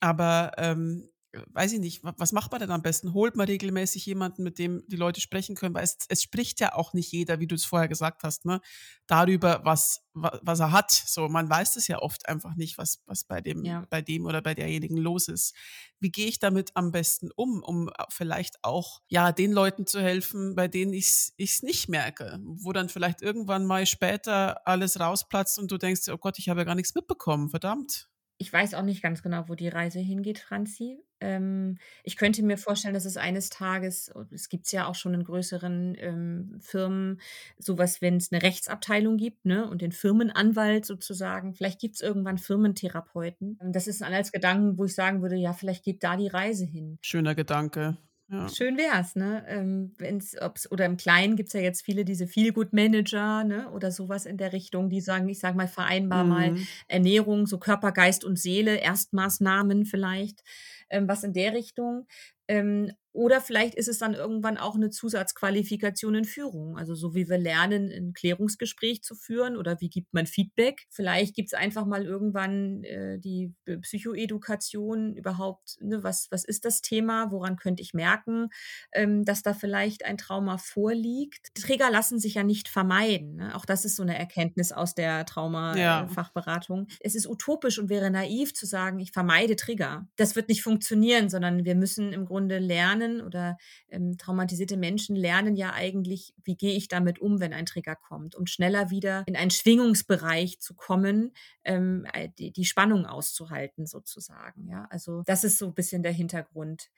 Aber 0.00 0.52
ähm, 0.58 1.08
weiß 1.52 1.72
ich 1.72 1.80
nicht, 1.80 2.02
wa- 2.04 2.14
was 2.18 2.32
macht 2.32 2.50
man 2.50 2.60
denn 2.60 2.70
am 2.70 2.82
besten? 2.82 3.12
Holt 3.14 3.36
man 3.36 3.46
regelmäßig 3.46 4.04
jemanden, 4.06 4.42
mit 4.42 4.58
dem 4.58 4.82
die 4.88 4.96
Leute 4.96 5.20
sprechen 5.20 5.54
können? 5.56 5.74
Weil 5.74 5.84
es, 5.84 5.98
es 6.08 6.22
spricht 6.22 6.60
ja 6.60 6.74
auch 6.74 6.92
nicht 6.92 7.12
jeder, 7.12 7.40
wie 7.40 7.46
du 7.46 7.54
es 7.54 7.64
vorher 7.64 7.88
gesagt 7.88 8.22
hast, 8.22 8.44
ne, 8.44 8.60
darüber, 9.06 9.60
was, 9.64 10.02
wa- 10.14 10.38
was 10.42 10.60
er 10.60 10.72
hat. 10.72 10.90
So, 10.90 11.28
man 11.28 11.48
weiß 11.48 11.76
es 11.76 11.88
ja 11.88 11.98
oft 12.00 12.28
einfach 12.28 12.54
nicht, 12.56 12.78
was, 12.78 13.02
was 13.06 13.24
bei 13.24 13.40
dem, 13.40 13.64
Ja. 13.64 13.84
bei 13.90 14.02
dem 14.02 14.24
oder 14.26 14.42
bei 14.42 14.54
derjenigen 14.54 14.96
los 14.96 15.28
ist. 15.28 15.54
Wie 16.00 16.10
gehe 16.10 16.26
ich 16.26 16.38
damit 16.38 16.70
am 16.74 16.92
besten 16.92 17.30
um, 17.36 17.62
um 17.62 17.90
vielleicht 18.10 18.56
auch 18.62 19.00
ja 19.08 19.32
den 19.32 19.52
Leuten 19.52 19.86
zu 19.86 20.00
helfen, 20.00 20.54
bei 20.54 20.68
denen 20.68 20.92
ich 20.92 21.32
es 21.38 21.62
nicht 21.62 21.88
merke, 21.88 22.38
wo 22.44 22.72
dann 22.72 22.88
vielleicht 22.88 23.22
irgendwann 23.22 23.64
mal 23.66 23.86
später 23.86 24.66
alles 24.66 25.00
rausplatzt 25.00 25.58
und 25.58 25.70
du 25.70 25.78
denkst, 25.78 26.02
oh 26.10 26.18
Gott, 26.18 26.38
ich 26.38 26.48
habe 26.48 26.60
ja 26.60 26.64
gar 26.64 26.74
nichts 26.74 26.94
mitbekommen, 26.94 27.48
verdammt. 27.48 28.08
Ich 28.38 28.52
weiß 28.52 28.74
auch 28.74 28.82
nicht 28.82 29.02
ganz 29.02 29.22
genau, 29.22 29.48
wo 29.48 29.54
die 29.54 29.68
Reise 29.68 29.98
hingeht, 29.98 30.38
Franzi. 30.38 30.98
Ähm, 31.20 31.78
ich 32.04 32.16
könnte 32.16 32.42
mir 32.42 32.58
vorstellen, 32.58 32.94
dass 32.94 33.04
es 33.06 33.16
eines 33.16 33.48
Tages, 33.50 34.12
es 34.30 34.48
gibt 34.48 34.66
es 34.66 34.72
ja 34.72 34.86
auch 34.86 34.94
schon 34.94 35.14
in 35.14 35.24
größeren 35.24 35.94
ähm, 35.98 36.58
Firmen, 36.60 37.20
sowas, 37.58 38.02
wenn 38.02 38.16
es 38.16 38.32
eine 38.32 38.42
Rechtsabteilung 38.42 39.16
gibt, 39.16 39.44
ne, 39.46 39.68
und 39.68 39.82
den 39.82 39.92
Firmenanwalt 39.92 40.84
sozusagen. 40.86 41.54
Vielleicht 41.54 41.80
gibt 41.80 41.96
es 41.96 42.00
irgendwann 42.02 42.38
Firmentherapeuten. 42.38 43.58
Ähm, 43.62 43.72
Das 43.72 43.86
ist 43.86 44.02
ein 44.02 44.08
Anhaltsgedanken, 44.08 44.78
wo 44.78 44.84
ich 44.84 44.94
sagen 44.94 45.22
würde, 45.22 45.36
ja, 45.36 45.52
vielleicht 45.52 45.84
geht 45.84 46.02
da 46.04 46.16
die 46.16 46.28
Reise 46.28 46.64
hin. 46.66 46.98
Schöner 47.00 47.34
Gedanke. 47.34 47.96
Ja. 48.28 48.48
Schön 48.48 48.76
wär's, 48.76 49.14
ne? 49.14 49.44
Ähm, 49.48 49.92
wenn's, 49.98 50.36
ob's, 50.40 50.70
oder 50.70 50.84
im 50.84 50.96
Kleinen 50.96 51.36
gibt's 51.36 51.52
ja 51.52 51.60
jetzt 51.60 51.84
viele 51.84 52.04
diese 52.04 52.26
Feel-Good-Manager, 52.26 53.44
ne? 53.44 53.70
Oder 53.70 53.92
sowas 53.92 54.26
in 54.26 54.36
der 54.36 54.52
Richtung, 54.52 54.88
die 54.90 55.00
sagen, 55.00 55.28
ich 55.28 55.38
sag 55.38 55.54
mal, 55.54 55.68
vereinbar 55.68 56.24
mal 56.24 56.52
Mhm. 56.52 56.68
Ernährung, 56.88 57.46
so 57.46 57.58
Körper, 57.58 57.92
Geist 57.92 58.24
und 58.24 58.36
Seele, 58.38 58.76
Erstmaßnahmen 58.78 59.84
vielleicht, 59.86 60.42
ähm, 60.90 61.08
was 61.08 61.24
in 61.24 61.32
der 61.32 61.52
Richtung. 61.54 62.06
Ähm, 62.48 62.92
oder 63.16 63.40
vielleicht 63.40 63.74
ist 63.74 63.88
es 63.88 63.98
dann 63.98 64.12
irgendwann 64.12 64.58
auch 64.58 64.74
eine 64.74 64.90
Zusatzqualifikation 64.90 66.14
in 66.14 66.24
Führung. 66.26 66.76
Also 66.76 66.94
so 66.94 67.14
wie 67.14 67.30
wir 67.30 67.38
lernen, 67.38 67.90
ein 67.90 68.12
Klärungsgespräch 68.12 69.02
zu 69.02 69.14
führen 69.14 69.56
oder 69.56 69.80
wie 69.80 69.88
gibt 69.88 70.12
man 70.12 70.26
Feedback. 70.26 70.84
Vielleicht 70.90 71.34
gibt's 71.34 71.54
einfach 71.54 71.86
mal 71.86 72.04
irgendwann 72.04 72.84
äh, 72.84 73.18
die 73.18 73.54
Psychoedukation 73.80 75.14
überhaupt, 75.14 75.78
ne, 75.80 76.02
was, 76.02 76.28
was 76.30 76.44
ist 76.44 76.66
das 76.66 76.82
Thema, 76.82 77.30
woran 77.30 77.56
könnte 77.56 77.82
ich 77.82 77.94
merken, 77.94 78.48
ähm, 78.92 79.24
dass 79.24 79.42
da 79.42 79.54
vielleicht 79.54 80.04
ein 80.04 80.18
Trauma 80.18 80.58
vorliegt. 80.58 81.54
Trigger 81.54 81.90
lassen 81.90 82.18
sich 82.18 82.34
ja 82.34 82.42
nicht 82.44 82.68
vermeiden. 82.68 83.36
Ne? 83.36 83.56
Auch 83.56 83.64
das 83.64 83.86
ist 83.86 83.96
so 83.96 84.02
eine 84.02 84.18
Erkenntnis 84.18 84.72
aus 84.72 84.94
der 84.94 85.06
Ja. 85.06 85.24
Trauma-Fachberatung. 85.24 86.86
Es 87.00 87.14
ist 87.14 87.26
utopisch 87.26 87.78
und 87.78 87.88
wäre 87.88 88.10
naiv 88.10 88.52
zu 88.52 88.66
sagen, 88.66 89.00
ich 89.00 89.12
vermeide 89.12 89.56
Trigger. 89.56 90.06
Das 90.16 90.36
wird 90.36 90.50
nicht 90.50 90.62
funktionieren, 90.62 91.30
sondern 91.30 91.64
wir 91.64 91.76
müssen 91.76 92.12
im 92.12 92.26
Grunde 92.26 92.58
lernen 92.58 93.05
oder 93.20 93.56
ähm, 93.88 94.16
traumatisierte 94.18 94.76
Menschen 94.76 95.16
lernen 95.16 95.56
ja 95.56 95.72
eigentlich, 95.72 96.34
wie 96.44 96.56
gehe 96.56 96.74
ich 96.74 96.88
damit 96.88 97.18
um, 97.18 97.40
wenn 97.40 97.52
ein 97.52 97.66
Trigger 97.66 97.96
kommt, 97.96 98.34
um 98.34 98.46
schneller 98.46 98.90
wieder 98.90 99.24
in 99.26 99.36
einen 99.36 99.50
Schwingungsbereich 99.50 100.60
zu 100.60 100.74
kommen, 100.74 101.32
ähm, 101.64 102.06
äh, 102.12 102.28
die, 102.38 102.52
die 102.52 102.64
Spannung 102.64 103.06
auszuhalten 103.06 103.86
sozusagen. 103.86 104.68
Ja, 104.68 104.86
also 104.90 105.22
das 105.26 105.44
ist 105.44 105.58
so 105.58 105.66
ein 105.66 105.74
bisschen 105.74 106.02
der 106.02 106.12
Hintergrund, 106.12 106.90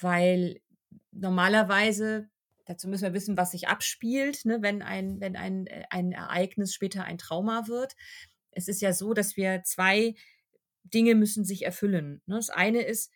weil 0.00 0.60
normalerweise 1.12 2.28
Dazu 2.68 2.86
müssen 2.86 3.04
wir 3.04 3.14
wissen, 3.14 3.38
was 3.38 3.52
sich 3.52 3.66
abspielt, 3.66 4.44
ne, 4.44 4.58
wenn, 4.60 4.82
ein, 4.82 5.20
wenn 5.20 5.36
ein, 5.36 5.66
äh, 5.68 5.84
ein 5.88 6.12
Ereignis 6.12 6.74
später 6.74 7.02
ein 7.02 7.16
Trauma 7.16 7.66
wird. 7.66 7.96
Es 8.50 8.68
ist 8.68 8.82
ja 8.82 8.92
so, 8.92 9.14
dass 9.14 9.38
wir 9.38 9.62
zwei 9.64 10.14
Dinge 10.84 11.14
müssen 11.14 11.44
sich 11.44 11.64
erfüllen. 11.64 12.20
Ne? 12.26 12.36
Das 12.36 12.50
eine 12.50 12.82
ist, 12.82 13.10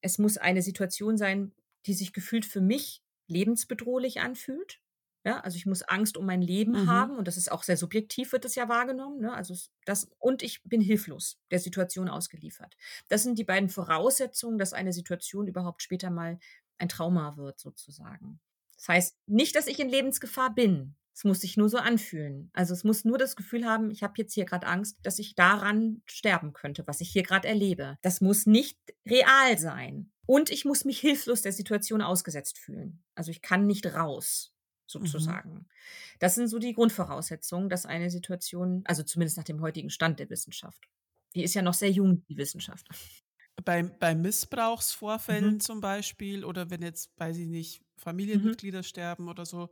es 0.00 0.18
muss 0.18 0.38
eine 0.38 0.62
Situation 0.62 1.18
sein, 1.18 1.52
die 1.86 1.94
sich 1.94 2.12
gefühlt 2.12 2.44
für 2.46 2.60
mich 2.60 3.02
lebensbedrohlich 3.28 4.20
anfühlt. 4.20 4.80
Ja, 5.26 5.40
also 5.40 5.56
ich 5.56 5.64
muss 5.64 5.80
Angst 5.82 6.18
um 6.18 6.26
mein 6.26 6.42
Leben 6.42 6.72
Mhm. 6.72 6.86
haben 6.86 7.16
und 7.16 7.26
das 7.26 7.38
ist 7.38 7.50
auch 7.50 7.62
sehr 7.62 7.78
subjektiv, 7.78 8.32
wird 8.32 8.44
das 8.44 8.56
ja 8.56 8.68
wahrgenommen. 8.68 9.20
Ne? 9.20 9.32
Also 9.32 9.54
es- 9.54 9.70
das, 9.86 10.10
und 10.18 10.42
ich 10.42 10.62
bin 10.64 10.82
hilflos 10.82 11.38
der 11.50 11.60
Situation 11.60 12.10
ausgeliefert. 12.10 12.76
Das 13.08 13.22
sind 13.22 13.38
die 13.38 13.44
beiden 13.44 13.70
Voraussetzungen, 13.70 14.58
dass 14.58 14.74
eine 14.74 14.92
Situation 14.92 15.46
überhaupt 15.46 15.82
später 15.82 16.10
mal 16.10 16.38
ein 16.76 16.90
Trauma 16.90 17.36
wird, 17.38 17.58
sozusagen. 17.58 18.40
Das 18.76 18.88
heißt 18.88 19.16
nicht, 19.26 19.56
dass 19.56 19.66
ich 19.66 19.80
in 19.80 19.88
Lebensgefahr 19.88 20.54
bin. 20.54 20.94
Es 21.14 21.24
muss 21.24 21.40
sich 21.40 21.56
nur 21.56 21.68
so 21.68 21.78
anfühlen. 21.78 22.50
Also 22.54 22.74
es 22.74 22.82
muss 22.82 23.04
nur 23.04 23.18
das 23.18 23.36
Gefühl 23.36 23.64
haben, 23.66 23.90
ich 23.90 24.02
habe 24.02 24.14
jetzt 24.16 24.34
hier 24.34 24.44
gerade 24.44 24.66
Angst, 24.66 24.98
dass 25.02 25.18
ich 25.20 25.34
daran 25.36 26.02
sterben 26.06 26.52
könnte, 26.52 26.86
was 26.86 27.00
ich 27.00 27.10
hier 27.10 27.22
gerade 27.22 27.46
erlebe. 27.48 27.98
Das 28.02 28.20
muss 28.20 28.46
nicht 28.46 28.78
real 29.06 29.56
sein. 29.58 30.10
Und 30.26 30.50
ich 30.50 30.64
muss 30.64 30.84
mich 30.84 30.98
hilflos 31.00 31.42
der 31.42 31.52
Situation 31.52 32.02
ausgesetzt 32.02 32.58
fühlen. 32.58 33.04
Also 33.14 33.30
ich 33.30 33.42
kann 33.42 33.66
nicht 33.66 33.86
raus, 33.94 34.52
sozusagen. 34.86 35.66
Das 36.18 36.34
sind 36.34 36.48
so 36.48 36.58
die 36.58 36.72
Grundvoraussetzungen, 36.72 37.68
dass 37.68 37.86
eine 37.86 38.10
Situation, 38.10 38.82
also 38.86 39.02
zumindest 39.02 39.36
nach 39.36 39.44
dem 39.44 39.60
heutigen 39.60 39.90
Stand 39.90 40.18
der 40.18 40.30
Wissenschaft. 40.30 40.82
Die 41.34 41.44
ist 41.44 41.54
ja 41.54 41.62
noch 41.62 41.74
sehr 41.74 41.90
jung, 41.90 42.24
die 42.28 42.36
Wissenschaft. 42.36 42.88
Bei, 43.64 43.82
bei 43.84 44.14
Missbrauchsvorfällen 44.16 45.54
Mhm. 45.54 45.60
zum 45.60 45.80
Beispiel 45.80 46.44
oder 46.44 46.70
wenn 46.70 46.82
jetzt, 46.82 47.10
weiß 47.18 47.36
ich 47.36 47.46
nicht, 47.46 47.82
Familienmitglieder 47.98 48.82
sterben 48.82 49.28
oder 49.28 49.46
so, 49.46 49.70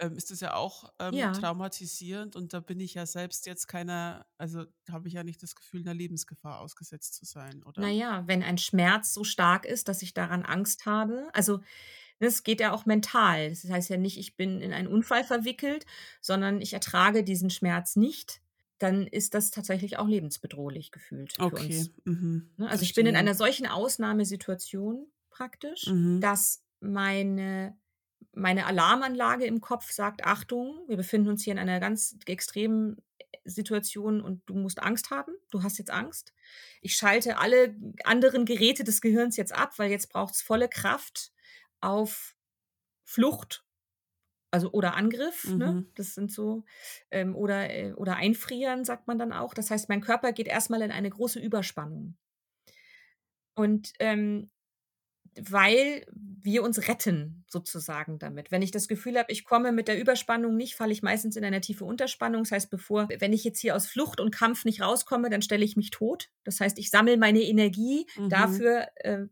ähm, 0.00 0.16
ist 0.16 0.30
das 0.30 0.40
ja 0.40 0.54
auch 0.54 0.92
ähm, 1.00 1.30
Ja. 1.30 1.32
traumatisierend 1.32 2.36
und 2.36 2.52
da 2.54 2.60
bin 2.60 2.80
ich 2.80 2.94
ja 2.94 3.06
selbst 3.06 3.46
jetzt 3.46 3.68
keiner, 3.68 4.26
also 4.38 4.66
habe 4.90 5.08
ich 5.08 5.14
ja 5.14 5.24
nicht 5.24 5.42
das 5.42 5.54
Gefühl, 5.56 5.82
einer 5.82 5.94
Lebensgefahr 5.94 6.60
ausgesetzt 6.60 7.14
zu 7.14 7.24
sein, 7.26 7.62
oder? 7.64 7.96
Naja, 7.96 8.24
wenn 8.26 8.42
ein 8.42 8.58
Schmerz 8.58 9.14
so 9.14 9.24
stark 9.24 9.64
ist, 9.64 9.88
dass 9.88 10.02
ich 10.02 10.12
daran 10.12 10.42
Angst 10.44 10.84
habe, 10.86 11.28
also 11.32 11.60
es 12.20 12.42
geht 12.44 12.60
ja 12.60 12.72
auch 12.72 12.86
mental. 12.86 13.50
Das 13.50 13.68
heißt 13.70 13.90
ja 13.90 13.98
nicht, 13.98 14.18
ich 14.18 14.36
bin 14.36 14.62
in 14.62 14.72
einen 14.72 14.88
Unfall 14.88 15.24
verwickelt, 15.24 15.86
sondern 16.22 16.62
ich 16.62 16.72
ertrage 16.74 17.24
diesen 17.24 17.50
Schmerz 17.50 17.96
nicht. 17.96 18.42
Dann 18.78 19.06
ist 19.06 19.34
das 19.34 19.52
tatsächlich 19.52 19.98
auch 19.98 20.08
lebensbedrohlich 20.08 20.92
gefühlt 20.92 21.32
für 21.34 21.46
Okay. 21.46 21.58
uns. 21.58 21.92
Mhm. 22.04 22.50
Ne? 22.58 22.70
Also 22.70 22.84
ich 22.84 22.94
bin 22.94 23.06
in 23.06 23.16
einer 23.16 23.34
solchen 23.36 23.66
Ausnahmesituation 23.68 25.08
praktisch, 25.30 25.86
Mhm. 25.86 26.20
dass 26.20 26.64
meine, 26.80 27.78
meine 28.40 28.66
Alarmanlage 28.66 29.44
im 29.44 29.60
Kopf 29.60 29.90
sagt, 29.90 30.24
Achtung, 30.24 30.80
wir 30.88 30.96
befinden 30.96 31.28
uns 31.28 31.44
hier 31.44 31.52
in 31.52 31.58
einer 31.58 31.80
ganz 31.80 32.16
extremen 32.26 32.96
Situation 33.44 34.20
und 34.20 34.42
du 34.46 34.54
musst 34.54 34.82
Angst 34.82 35.10
haben. 35.10 35.32
Du 35.50 35.62
hast 35.62 35.78
jetzt 35.78 35.90
Angst. 35.90 36.32
Ich 36.80 36.96
schalte 36.96 37.38
alle 37.38 37.76
anderen 38.04 38.44
Geräte 38.44 38.84
des 38.84 39.00
Gehirns 39.00 39.36
jetzt 39.36 39.54
ab, 39.54 39.78
weil 39.78 39.90
jetzt 39.90 40.10
braucht 40.10 40.34
es 40.34 40.42
volle 40.42 40.68
Kraft 40.68 41.32
auf 41.80 42.34
Flucht, 43.04 43.64
also 44.50 44.70
oder 44.72 44.94
Angriff, 44.94 45.44
ne? 45.44 45.72
Mhm. 45.72 45.92
Das 45.94 46.14
sind 46.14 46.32
so, 46.32 46.64
ähm, 47.10 47.34
oder, 47.36 47.70
äh, 47.70 47.92
oder 47.92 48.16
einfrieren, 48.16 48.84
sagt 48.84 49.06
man 49.06 49.18
dann 49.18 49.32
auch. 49.32 49.54
Das 49.54 49.70
heißt, 49.70 49.88
mein 49.88 50.00
Körper 50.00 50.32
geht 50.32 50.48
erstmal 50.48 50.82
in 50.82 50.90
eine 50.90 51.10
große 51.10 51.40
Überspannung. 51.40 52.16
Und 53.54 53.92
ähm, 53.98 54.50
weil 55.38 56.06
wir 56.42 56.62
uns 56.62 56.88
retten 56.88 57.44
sozusagen 57.48 58.18
damit. 58.18 58.50
Wenn 58.50 58.62
ich 58.62 58.70
das 58.70 58.88
Gefühl 58.88 59.18
habe, 59.18 59.30
ich 59.30 59.44
komme 59.44 59.72
mit 59.72 59.88
der 59.88 60.00
Überspannung 60.00 60.56
nicht, 60.56 60.74
falle 60.74 60.92
ich 60.92 61.02
meistens 61.02 61.36
in 61.36 61.44
eine 61.44 61.60
tiefe 61.60 61.84
Unterspannung. 61.84 62.44
Das 62.44 62.52
heißt, 62.52 62.70
bevor, 62.70 63.08
wenn 63.18 63.32
ich 63.32 63.44
jetzt 63.44 63.60
hier 63.60 63.76
aus 63.76 63.86
Flucht 63.86 64.20
und 64.20 64.30
Kampf 64.30 64.64
nicht 64.64 64.80
rauskomme, 64.80 65.30
dann 65.30 65.42
stelle 65.42 65.64
ich 65.64 65.76
mich 65.76 65.90
tot. 65.90 66.30
Das 66.44 66.60
heißt, 66.60 66.78
ich 66.78 66.90
sammle 66.90 67.16
meine 67.16 67.42
Energie 67.42 68.06
mhm. 68.16 68.28
dafür, 68.28 68.88
äh, 68.96 69.26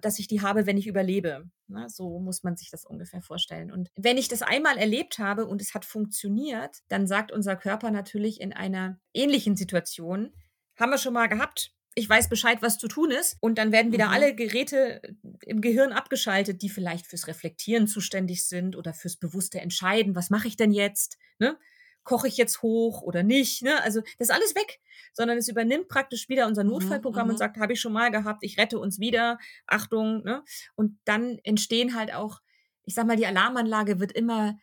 dass 0.00 0.18
ich 0.18 0.28
die 0.28 0.42
habe, 0.42 0.66
wenn 0.66 0.76
ich 0.76 0.86
überlebe. 0.86 1.48
Na, 1.66 1.88
so 1.88 2.18
muss 2.18 2.42
man 2.42 2.56
sich 2.56 2.70
das 2.70 2.84
ungefähr 2.84 3.22
vorstellen. 3.22 3.70
Und 3.70 3.90
wenn 3.96 4.18
ich 4.18 4.28
das 4.28 4.42
einmal 4.42 4.76
erlebt 4.76 5.18
habe 5.18 5.46
und 5.46 5.62
es 5.62 5.74
hat 5.74 5.84
funktioniert, 5.84 6.78
dann 6.88 7.06
sagt 7.06 7.32
unser 7.32 7.56
Körper 7.56 7.90
natürlich 7.90 8.40
in 8.40 8.52
einer 8.52 8.98
ähnlichen 9.14 9.56
Situation, 9.56 10.32
haben 10.76 10.90
wir 10.90 10.98
schon 10.98 11.14
mal 11.14 11.28
gehabt, 11.28 11.72
ich 11.94 12.08
weiß 12.08 12.28
Bescheid, 12.28 12.58
was 12.62 12.78
zu 12.78 12.88
tun 12.88 13.10
ist. 13.10 13.36
Und 13.40 13.58
dann 13.58 13.72
werden 13.72 13.92
wieder 13.92 14.06
mhm. 14.06 14.12
alle 14.12 14.34
Geräte 14.34 15.02
im 15.42 15.60
Gehirn 15.60 15.92
abgeschaltet, 15.92 16.62
die 16.62 16.68
vielleicht 16.68 17.06
fürs 17.06 17.26
Reflektieren 17.26 17.86
zuständig 17.86 18.46
sind 18.46 18.76
oder 18.76 18.94
fürs 18.94 19.16
bewusste 19.16 19.60
Entscheiden. 19.60 20.14
Was 20.14 20.30
mache 20.30 20.48
ich 20.48 20.56
denn 20.56 20.72
jetzt? 20.72 21.18
Ne? 21.38 21.58
Koche 22.04 22.28
ich 22.28 22.36
jetzt 22.36 22.62
hoch 22.62 23.02
oder 23.02 23.22
nicht? 23.22 23.62
Ne? 23.62 23.82
Also 23.82 24.00
das 24.18 24.28
ist 24.28 24.30
alles 24.30 24.54
weg, 24.54 24.80
sondern 25.12 25.38
es 25.38 25.48
übernimmt 25.48 25.88
praktisch 25.88 26.28
wieder 26.28 26.46
unser 26.46 26.64
mhm, 26.64 26.70
Notfallprogramm 26.70 27.26
mhm. 27.26 27.32
und 27.32 27.38
sagt, 27.38 27.56
habe 27.58 27.72
ich 27.72 27.80
schon 27.80 27.92
mal 27.92 28.10
gehabt, 28.10 28.44
ich 28.44 28.58
rette 28.58 28.78
uns 28.78 29.00
wieder, 29.00 29.38
Achtung. 29.66 30.22
Ne? 30.22 30.44
Und 30.76 30.98
dann 31.04 31.38
entstehen 31.42 31.94
halt 31.94 32.14
auch, 32.14 32.40
ich 32.84 32.94
sag 32.94 33.06
mal, 33.06 33.16
die 33.16 33.26
Alarmanlage 33.26 34.00
wird 34.00 34.12
immer 34.12 34.58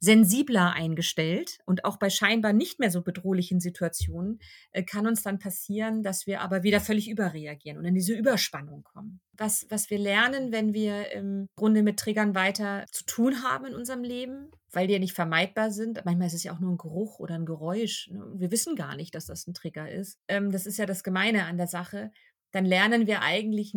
sensibler 0.00 0.72
eingestellt 0.72 1.58
und 1.66 1.84
auch 1.84 1.96
bei 1.96 2.08
scheinbar 2.08 2.52
nicht 2.52 2.78
mehr 2.78 2.90
so 2.90 3.02
bedrohlichen 3.02 3.60
Situationen 3.60 4.38
äh, 4.70 4.82
kann 4.82 5.06
uns 5.06 5.22
dann 5.22 5.38
passieren, 5.38 6.02
dass 6.02 6.26
wir 6.26 6.40
aber 6.40 6.62
wieder 6.62 6.80
völlig 6.80 7.10
überreagieren 7.10 7.78
und 7.78 7.84
in 7.84 7.94
diese 7.94 8.14
Überspannung 8.14 8.84
kommen. 8.84 9.20
Was, 9.32 9.66
was 9.70 9.90
wir 9.90 9.98
lernen, 9.98 10.52
wenn 10.52 10.72
wir 10.72 11.12
im 11.12 11.48
Grunde 11.56 11.82
mit 11.82 11.98
Triggern 11.98 12.34
weiter 12.34 12.84
zu 12.92 13.04
tun 13.04 13.42
haben 13.42 13.66
in 13.66 13.74
unserem 13.74 14.04
Leben, 14.04 14.50
weil 14.70 14.86
die 14.86 14.92
ja 14.92 14.98
nicht 14.98 15.14
vermeidbar 15.14 15.70
sind. 15.70 16.04
Manchmal 16.04 16.28
ist 16.28 16.34
es 16.34 16.44
ja 16.44 16.52
auch 16.52 16.60
nur 16.60 16.72
ein 16.72 16.78
Geruch 16.78 17.18
oder 17.18 17.34
ein 17.34 17.46
Geräusch. 17.46 18.08
Ne? 18.10 18.24
Wir 18.34 18.50
wissen 18.50 18.76
gar 18.76 18.96
nicht, 18.96 19.14
dass 19.14 19.26
das 19.26 19.46
ein 19.46 19.54
Trigger 19.54 19.90
ist. 19.90 20.18
Ähm, 20.28 20.52
das 20.52 20.66
ist 20.66 20.78
ja 20.78 20.86
das 20.86 21.02
Gemeine 21.02 21.46
an 21.46 21.56
der 21.56 21.68
Sache. 21.68 22.12
Dann 22.52 22.64
lernen 22.64 23.06
wir 23.06 23.22
eigentlich, 23.22 23.74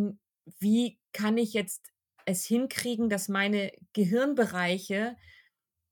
wie 0.58 0.98
kann 1.12 1.36
ich 1.36 1.52
jetzt 1.52 1.92
es 2.24 2.44
hinkriegen, 2.44 3.08
dass 3.08 3.28
meine 3.28 3.72
Gehirnbereiche 3.92 5.16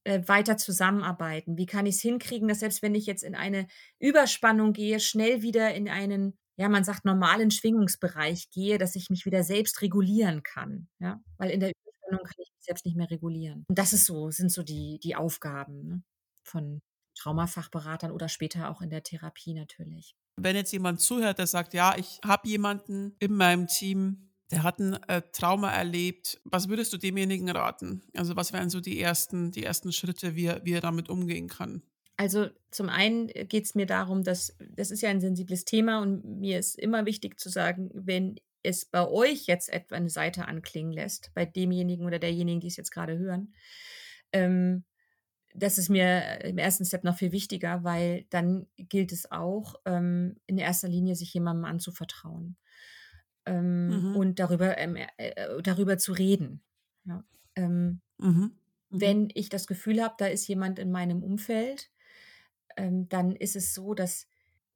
äh, 0.05 0.21
weiter 0.27 0.57
zusammenarbeiten? 0.57 1.57
Wie 1.57 1.67
kann 1.67 1.87
ich 1.87 1.97
es 1.97 2.01
hinkriegen, 2.01 2.49
dass 2.49 2.61
selbst 2.61 2.83
wenn 2.83 2.95
ich 2.95 3.07
jetzt 3.07 3.23
in 3.23 3.35
eine 3.35 3.67
Überspannung 3.99 4.73
gehe, 4.73 5.01
schnell 5.01 5.43
wieder 5.43 5.75
in 5.75 5.89
einen, 5.89 6.39
ja, 6.57 6.69
man 6.69 6.85
sagt, 6.85 7.05
normalen 7.05 7.51
Schwingungsbereich 7.51 8.51
gehe, 8.51 8.79
dass 8.79 8.97
ich 8.97 9.11
mich 9.11 9.27
wieder 9.27 9.43
selbst 9.43 9.83
regulieren 9.83 10.43
kann? 10.43 10.89
Ja, 10.99 11.21
weil 11.39 11.51
in 11.51 11.61
der 11.61 11.71
Überspannung 11.71 12.25
kann 12.25 12.43
ich 12.43 12.51
mich 12.53 12.65
selbst 12.65 12.85
nicht 12.85 12.97
mehr 12.97 13.11
regulieren. 13.11 13.65
Und 13.69 13.79
das 13.79 13.93
ist 13.93 14.07
so, 14.07 14.31
sind 14.31 14.51
so 14.51 14.63
die, 14.63 14.99
die 15.03 15.17
Aufgaben 15.17 15.87
ne? 15.87 16.03
von 16.45 16.81
Traumafachberatern 17.19 18.13
oder 18.13 18.29
später 18.29 18.71
auch 18.71 18.81
in 18.81 18.91
der 18.91 19.03
Therapie 19.03 19.55
natürlich. 19.55 20.15
Wenn 20.37 20.57
jetzt 20.57 20.73
jemand 20.73 21.01
zuhört, 21.01 21.39
der 21.39 21.47
sagt, 21.47 21.75
ja, 21.75 21.95
ich 21.99 22.19
habe 22.25 22.49
jemanden 22.49 23.15
in 23.19 23.35
meinem 23.35 23.67
Team, 23.67 24.30
der 24.51 24.63
hat 24.63 24.79
ein 24.79 24.95
äh, 25.09 25.23
Trauma 25.33 25.71
erlebt. 25.71 26.41
Was 26.45 26.69
würdest 26.69 26.93
du 26.93 26.97
demjenigen 26.97 27.49
raten? 27.49 28.03
Also 28.15 28.37
was 28.37 28.53
wären 28.53 28.71
so 28.71 28.81
die 28.81 29.01
ersten, 29.01 29.53
die 29.53 29.65
ersten 29.65 29.93
Schritte, 29.93 30.35
wie 30.35 30.47
er, 30.47 30.65
wie 30.65 30.73
er 30.73 30.81
damit 30.81 31.09
umgehen 31.09 31.49
kann? 31.49 31.83
Also 32.17 32.49
zum 32.71 32.89
einen 32.89 33.29
geht 33.29 33.65
es 33.65 33.75
mir 33.75 33.87
darum, 33.87 34.25
dass 34.25 34.57
das 34.69 34.91
ist 34.91 35.01
ja 35.01 35.09
ein 35.09 35.23
sensibles 35.23 35.65
Thema 35.65 36.03
und 36.03 36.41
mir 36.41 36.59
ist 36.59 36.79
immer 36.79 37.07
wichtig 37.07 37.41
zu 37.41 37.49
sagen, 37.49 37.91
wenn 37.95 38.37
es 38.63 38.85
bei 38.85 39.09
euch 39.09 39.47
jetzt 39.47 39.71
etwa 39.71 39.95
eine 39.95 40.11
Seite 40.11 40.47
anklingen 40.47 40.93
lässt, 40.93 41.33
bei 41.35 41.47
demjenigen 41.47 42.05
oder 42.05 42.19
derjenigen, 42.19 42.61
die 42.61 42.67
es 42.67 42.77
jetzt 42.77 42.91
gerade 42.91 43.17
hören, 43.17 43.55
ähm, 44.33 44.85
das 45.55 45.79
ist 45.79 45.89
mir 45.89 46.45
im 46.45 46.59
ersten 46.59 46.85
Step 46.85 47.05
noch 47.05 47.17
viel 47.17 47.33
wichtiger, 47.33 47.83
weil 47.85 48.27
dann 48.31 48.67
gilt 48.77 49.13
es 49.13 49.31
auch, 49.33 49.77
ähm, 49.87 50.37
in 50.47 50.59
erster 50.59 50.89
Linie 50.89 51.17
sich 51.17 51.33
jemandem 51.33 51.65
anzuvertrauen 51.65 52.57
ähm, 53.51 54.11
mhm. 54.11 54.17
und 54.17 54.39
darüber, 54.39 54.79
ähm, 54.79 54.97
äh, 54.97 55.07
äh, 55.17 55.63
darüber 55.63 55.99
zu 55.99 56.13
reden. 56.13 56.63
Ja. 57.05 57.25
Ähm, 57.57 58.01
mhm. 58.19 58.29
Mhm. 58.29 58.53
Wenn 58.91 59.29
ich 59.35 59.49
das 59.49 59.67
Gefühl 59.67 60.03
habe, 60.03 60.15
da 60.19 60.27
ist 60.27 60.47
jemand 60.47 60.79
in 60.79 60.91
meinem 60.91 61.23
Umfeld, 61.23 61.91
ähm, 62.77 63.09
dann 63.09 63.35
ist 63.35 63.57
es 63.57 63.75
so, 63.75 63.95
dass 63.95 64.27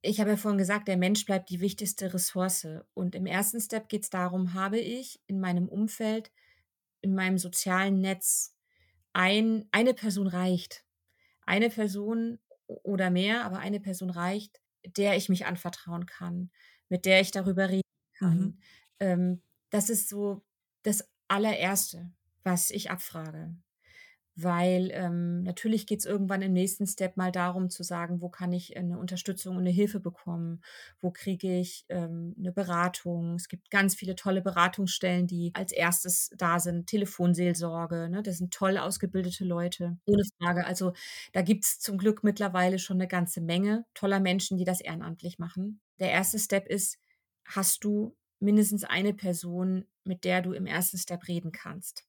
ich 0.07 0.21
habe 0.21 0.31
ja 0.31 0.37
vorhin 0.37 0.59
gesagt, 0.59 0.89
der 0.89 0.99
Mensch 0.99 1.25
bleibt 1.25 1.49
die 1.49 1.61
wichtigste 1.61 2.13
Ressource. 2.13 2.67
Und 2.93 3.15
im 3.15 3.25
ersten 3.25 3.59
Step 3.59 3.89
geht 3.89 4.03
es 4.03 4.11
darum, 4.11 4.53
habe 4.53 4.79
ich 4.79 5.19
in 5.27 5.41
meinem 5.41 5.67
Umfeld, 5.67 6.31
in 7.01 7.15
meinem 7.15 7.39
sozialen 7.39 8.03
Netz 8.03 8.55
ein, 9.15 9.67
eine 9.73 9.95
Person 9.95 10.27
reicht. 10.27 10.85
Eine 11.47 11.71
Person 11.71 12.39
oder 12.67 13.09
mehr, 13.09 13.47
aber 13.47 13.61
eine 13.61 13.81
Person 13.81 14.11
reicht, 14.11 14.61
der 14.85 15.17
ich 15.17 15.31
mich 15.31 15.47
anvertrauen 15.47 16.05
kann, 16.05 16.51
mit 16.91 17.07
der 17.07 17.23
ich 17.23 17.31
darüber 17.31 17.71
reden 17.71 17.85
kann. 18.15 18.39
Mhm. 18.39 18.59
Ähm, 19.01 19.43
das 19.71 19.91
ist 19.91 20.09
so 20.09 20.43
das 20.83 21.09
allererste, 21.29 22.11
was 22.43 22.71
ich 22.71 22.91
abfrage. 22.91 23.57
Weil 24.37 24.91
ähm, 24.93 25.45
natürlich 25.45 25.87
geht 25.87 26.01
es 26.01 26.07
irgendwann 26.07 26.43
im 26.43 26.53
nächsten 26.53 26.89
Step 26.89 27.17
mal 27.17 27.31
darum 27.31 27.71
zu 27.71 27.85
sagen, 27.85 28.21
wo 28.21 28.29
kann 28.29 28.53
ich 28.53 28.77
eine 28.77 28.99
Unterstützung 28.99 29.55
und 29.55 29.63
eine 29.63 29.71
Hilfe 29.71 30.01
bekommen, 30.01 30.61
wo 31.01 31.13
kriege 31.13 31.61
ich 31.61 31.85
ähm, 31.89 32.35
eine 32.37 32.51
Beratung. 32.51 33.37
Es 33.37 33.47
gibt 33.47 33.71
ganz 33.71 33.95
viele 33.95 34.17
tolle 34.17 34.43
Beratungsstellen, 34.43 35.29
die 35.29 35.53
als 35.55 35.71
erstes 35.71 36.31
da 36.37 36.59
sind, 36.59 36.89
Telefonseelsorge, 36.89 38.09
ne? 38.09 38.25
das 38.25 38.39
sind 38.39 38.53
toll 38.53 38.77
ausgebildete 38.77 39.45
Leute, 39.45 39.99
ohne 40.05 40.25
Frage. 40.43 40.67
Also 40.67 40.95
da 41.33 41.43
gibt 41.43 41.65
es 41.65 41.79
zum 41.79 41.97
Glück 41.97 42.25
mittlerweile 42.25 42.81
schon 42.81 42.97
eine 42.97 43.07
ganze 43.07 43.41
Menge 43.41 43.87
toller 43.95 44.19
Menschen, 44.19 44.59
die 44.59 44.65
das 44.65 44.81
ehrenamtlich 44.81 45.39
machen. 45.39 45.81
Der 46.01 46.11
erste 46.11 46.41
Step 46.41 46.67
ist, 46.67 46.99
hast 47.45 47.85
du 47.85 48.17
mindestens 48.41 48.85
eine 48.85 49.15
Person, 49.15 49.87
mit 50.05 50.25
der 50.25 50.43
du 50.43 50.53
im 50.53 50.67
ersten 50.67 50.99
Step 50.99 51.29
reden 51.29 51.53
kannst. 51.53 52.07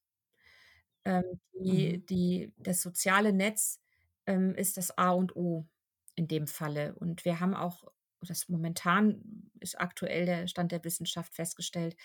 Ähm, 1.04 1.40
die, 1.54 1.98
mhm. 1.98 2.06
die, 2.06 2.52
das 2.58 2.82
soziale 2.82 3.32
Netz 3.32 3.80
ähm, 4.26 4.54
ist 4.54 4.76
das 4.76 4.96
A 4.98 5.10
und 5.10 5.34
O 5.36 5.66
in 6.14 6.28
dem 6.28 6.46
Falle. 6.46 6.94
Und 6.94 7.24
wir 7.24 7.40
haben 7.40 7.54
auch, 7.54 7.84
das 8.20 8.48
momentan 8.48 9.50
ist 9.60 9.78
aktuell 9.78 10.26
der 10.26 10.48
Stand 10.48 10.72
der 10.72 10.82
Wissenschaft 10.84 11.34
festgestellt, 11.34 11.96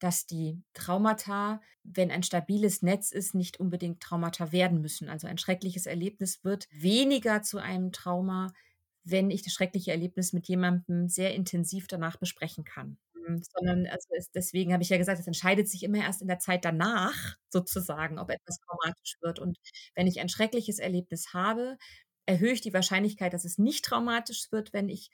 dass 0.00 0.26
die 0.26 0.60
Traumata, 0.74 1.60
wenn 1.84 2.10
ein 2.10 2.22
stabiles 2.22 2.82
Netz 2.82 3.12
ist, 3.12 3.34
nicht 3.34 3.60
unbedingt 3.60 4.00
Traumata 4.00 4.50
werden 4.52 4.80
müssen. 4.80 5.08
Also 5.08 5.26
ein 5.26 5.38
schreckliches 5.38 5.86
Erlebnis 5.86 6.42
wird 6.42 6.68
weniger 6.70 7.42
zu 7.42 7.58
einem 7.58 7.92
Trauma, 7.92 8.52
wenn 9.04 9.30
ich 9.30 9.42
das 9.42 9.52
schreckliche 9.52 9.90
Erlebnis 9.90 10.32
mit 10.32 10.48
jemandem 10.48 11.08
sehr 11.08 11.34
intensiv 11.34 11.86
danach 11.86 12.16
besprechen 12.16 12.64
kann. 12.64 12.98
Hm, 13.14 13.42
sondern 13.42 13.86
also 13.86 14.08
es, 14.16 14.30
deswegen 14.30 14.72
habe 14.72 14.82
ich 14.82 14.88
ja 14.88 14.98
gesagt, 14.98 15.20
es 15.20 15.26
entscheidet 15.26 15.68
sich 15.68 15.82
immer 15.82 15.98
erst 15.98 16.22
in 16.22 16.28
der 16.28 16.38
Zeit 16.38 16.64
danach 16.64 17.36
sozusagen, 17.48 18.18
ob 18.18 18.30
etwas 18.30 18.58
traumatisch 18.60 19.16
wird. 19.20 19.38
Und 19.38 19.58
wenn 19.94 20.06
ich 20.06 20.20
ein 20.20 20.28
schreckliches 20.28 20.78
Erlebnis 20.78 21.32
habe, 21.32 21.76
erhöhe 22.26 22.52
ich 22.52 22.60
die 22.60 22.74
Wahrscheinlichkeit, 22.74 23.32
dass 23.32 23.44
es 23.44 23.58
nicht 23.58 23.84
traumatisch 23.84 24.50
wird, 24.50 24.72
wenn 24.72 24.88
ich 24.88 25.10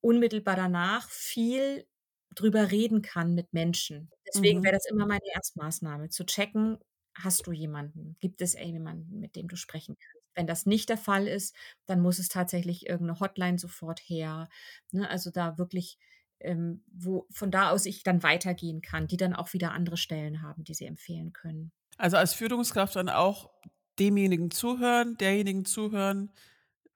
unmittelbar 0.00 0.56
danach 0.56 1.08
viel 1.10 1.86
drüber 2.34 2.70
reden 2.70 3.02
kann 3.02 3.34
mit 3.34 3.52
Menschen. 3.52 4.10
Deswegen 4.26 4.60
mhm. 4.60 4.64
wäre 4.64 4.74
das 4.74 4.86
immer 4.90 5.06
meine 5.06 5.26
Erstmaßnahme, 5.34 6.10
zu 6.10 6.24
checken, 6.24 6.78
hast 7.14 7.46
du 7.46 7.52
jemanden? 7.52 8.16
Gibt 8.20 8.42
es 8.42 8.54
jemanden, 8.54 9.20
mit 9.20 9.36
dem 9.36 9.48
du 9.48 9.56
sprechen 9.56 9.96
kannst? 9.98 10.15
Wenn 10.36 10.46
das 10.46 10.66
nicht 10.66 10.88
der 10.88 10.98
Fall 10.98 11.26
ist, 11.26 11.56
dann 11.86 12.00
muss 12.00 12.18
es 12.18 12.28
tatsächlich 12.28 12.86
irgendeine 12.86 13.18
Hotline 13.18 13.58
sofort 13.58 14.00
her. 14.00 14.48
Ne? 14.92 15.08
Also 15.08 15.30
da 15.30 15.58
wirklich, 15.58 15.98
ähm, 16.40 16.84
wo 16.92 17.26
von 17.30 17.50
da 17.50 17.70
aus 17.70 17.86
ich 17.86 18.02
dann 18.02 18.22
weitergehen 18.22 18.82
kann, 18.82 19.06
die 19.06 19.16
dann 19.16 19.34
auch 19.34 19.52
wieder 19.54 19.72
andere 19.72 19.96
Stellen 19.96 20.42
haben, 20.42 20.62
die 20.62 20.74
sie 20.74 20.86
empfehlen 20.86 21.32
können. 21.32 21.72
Also 21.96 22.18
als 22.18 22.34
Führungskraft 22.34 22.94
dann 22.96 23.08
auch 23.08 23.50
demjenigen 23.98 24.50
zuhören, 24.50 25.16
derjenigen 25.16 25.64
zuhören, 25.64 26.30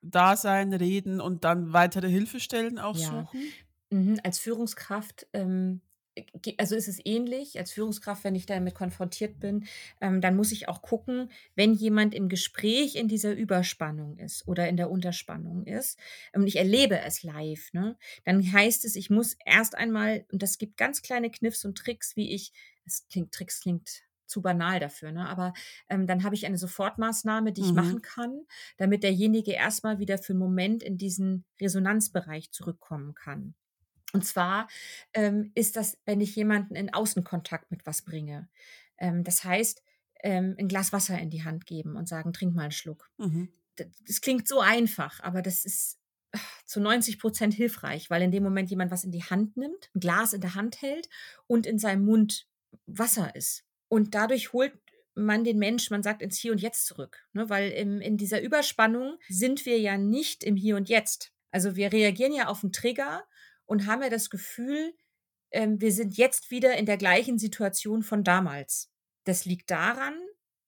da 0.02 0.36
sein, 0.36 0.72
reden 0.72 1.20
und 1.20 1.44
dann 1.44 1.72
weitere 1.72 2.08
Hilfestellen 2.08 2.78
auch 2.78 2.96
ja. 2.96 3.08
suchen? 3.08 3.40
Mhm. 3.90 4.20
Als 4.22 4.38
Führungskraft 4.38 5.26
ähm, 5.32 5.80
also 6.58 6.74
ist 6.74 6.88
es 6.88 7.00
ähnlich 7.04 7.58
als 7.58 7.72
Führungskraft, 7.72 8.24
wenn 8.24 8.34
ich 8.34 8.46
damit 8.46 8.74
konfrontiert 8.74 9.38
bin, 9.40 9.66
ähm, 10.00 10.20
dann 10.20 10.36
muss 10.36 10.52
ich 10.52 10.68
auch 10.68 10.82
gucken, 10.82 11.30
wenn 11.54 11.74
jemand 11.74 12.14
im 12.14 12.28
Gespräch 12.28 12.96
in 12.96 13.08
dieser 13.08 13.32
Überspannung 13.32 14.16
ist 14.18 14.46
oder 14.48 14.68
in 14.68 14.76
der 14.76 14.90
Unterspannung 14.90 15.64
ist 15.64 15.98
und 16.32 16.46
ich 16.46 16.56
erlebe 16.56 17.00
es 17.00 17.22
live, 17.22 17.72
ne, 17.72 17.96
dann 18.24 18.40
heißt 18.52 18.84
es, 18.84 18.96
ich 18.96 19.10
muss 19.10 19.36
erst 19.44 19.76
einmal, 19.76 20.24
und 20.32 20.42
das 20.42 20.58
gibt 20.58 20.76
ganz 20.76 21.02
kleine 21.02 21.30
Kniffs 21.30 21.64
und 21.64 21.78
Tricks, 21.78 22.16
wie 22.16 22.34
ich, 22.34 22.52
es 22.84 23.06
klingt, 23.08 23.32
Tricks 23.32 23.60
klingt 23.60 24.02
zu 24.26 24.42
banal 24.42 24.78
dafür, 24.78 25.12
ne? 25.12 25.28
aber 25.28 25.52
ähm, 25.88 26.06
dann 26.06 26.22
habe 26.22 26.34
ich 26.34 26.46
eine 26.46 26.56
Sofortmaßnahme, 26.56 27.52
die 27.52 27.62
ich 27.62 27.70
mhm. 27.70 27.74
machen 27.74 28.02
kann, 28.02 28.40
damit 28.76 29.02
derjenige 29.02 29.52
erstmal 29.52 29.98
wieder 29.98 30.18
für 30.18 30.32
einen 30.32 30.40
Moment 30.40 30.82
in 30.82 30.96
diesen 30.96 31.44
Resonanzbereich 31.60 32.52
zurückkommen 32.52 33.14
kann. 33.14 33.54
Und 34.12 34.24
zwar 34.24 34.68
ähm, 35.14 35.52
ist 35.54 35.76
das, 35.76 35.98
wenn 36.04 36.20
ich 36.20 36.34
jemanden 36.36 36.74
in 36.74 36.92
Außenkontakt 36.92 37.70
mit 37.70 37.86
was 37.86 38.02
bringe. 38.02 38.48
Ähm, 38.98 39.24
das 39.24 39.44
heißt, 39.44 39.82
ähm, 40.22 40.56
ein 40.58 40.68
Glas 40.68 40.92
Wasser 40.92 41.18
in 41.18 41.30
die 41.30 41.44
Hand 41.44 41.66
geben 41.66 41.96
und 41.96 42.08
sagen, 42.08 42.32
trink 42.32 42.54
mal 42.54 42.62
einen 42.62 42.72
Schluck. 42.72 43.10
Mhm. 43.18 43.48
Das, 43.76 43.86
das 44.06 44.20
klingt 44.20 44.46
so 44.46 44.60
einfach, 44.60 45.20
aber 45.20 45.42
das 45.42 45.64
ist 45.64 45.98
zu 46.64 46.80
90 46.80 47.18
Prozent 47.18 47.54
hilfreich, 47.54 48.10
weil 48.10 48.22
in 48.22 48.30
dem 48.30 48.42
Moment 48.42 48.70
jemand 48.70 48.90
was 48.90 49.04
in 49.04 49.12
die 49.12 49.24
Hand 49.24 49.56
nimmt, 49.56 49.90
ein 49.94 50.00
Glas 50.00 50.32
in 50.32 50.40
der 50.40 50.54
Hand 50.54 50.82
hält 50.82 51.08
und 51.46 51.66
in 51.66 51.78
seinem 51.78 52.04
Mund 52.04 52.46
Wasser 52.86 53.34
ist. 53.34 53.64
Und 53.88 54.14
dadurch 54.14 54.52
holt 54.52 54.72
man 55.14 55.42
den 55.44 55.58
Mensch, 55.58 55.90
man 55.90 56.02
sagt, 56.02 56.22
ins 56.22 56.38
Hier 56.38 56.52
und 56.52 56.60
Jetzt 56.60 56.86
zurück. 56.86 57.26
Ne? 57.32 57.48
Weil 57.50 57.70
im, 57.70 58.00
in 58.00 58.16
dieser 58.16 58.40
Überspannung 58.40 59.18
sind 59.28 59.66
wir 59.66 59.78
ja 59.78 59.98
nicht 59.98 60.44
im 60.44 60.56
Hier 60.56 60.76
und 60.76 60.88
Jetzt. 60.88 61.32
Also 61.50 61.74
wir 61.74 61.92
reagieren 61.92 62.32
ja 62.32 62.46
auf 62.46 62.62
einen 62.62 62.72
Trigger 62.72 63.24
und 63.70 63.86
haben 63.86 64.02
ja 64.02 64.10
das 64.10 64.30
Gefühl, 64.30 64.92
ähm, 65.52 65.80
wir 65.80 65.92
sind 65.92 66.16
jetzt 66.16 66.50
wieder 66.50 66.76
in 66.76 66.86
der 66.86 66.96
gleichen 66.96 67.38
Situation 67.38 68.02
von 68.02 68.24
damals. 68.24 68.90
Das 69.22 69.44
liegt 69.44 69.70
daran, 69.70 70.14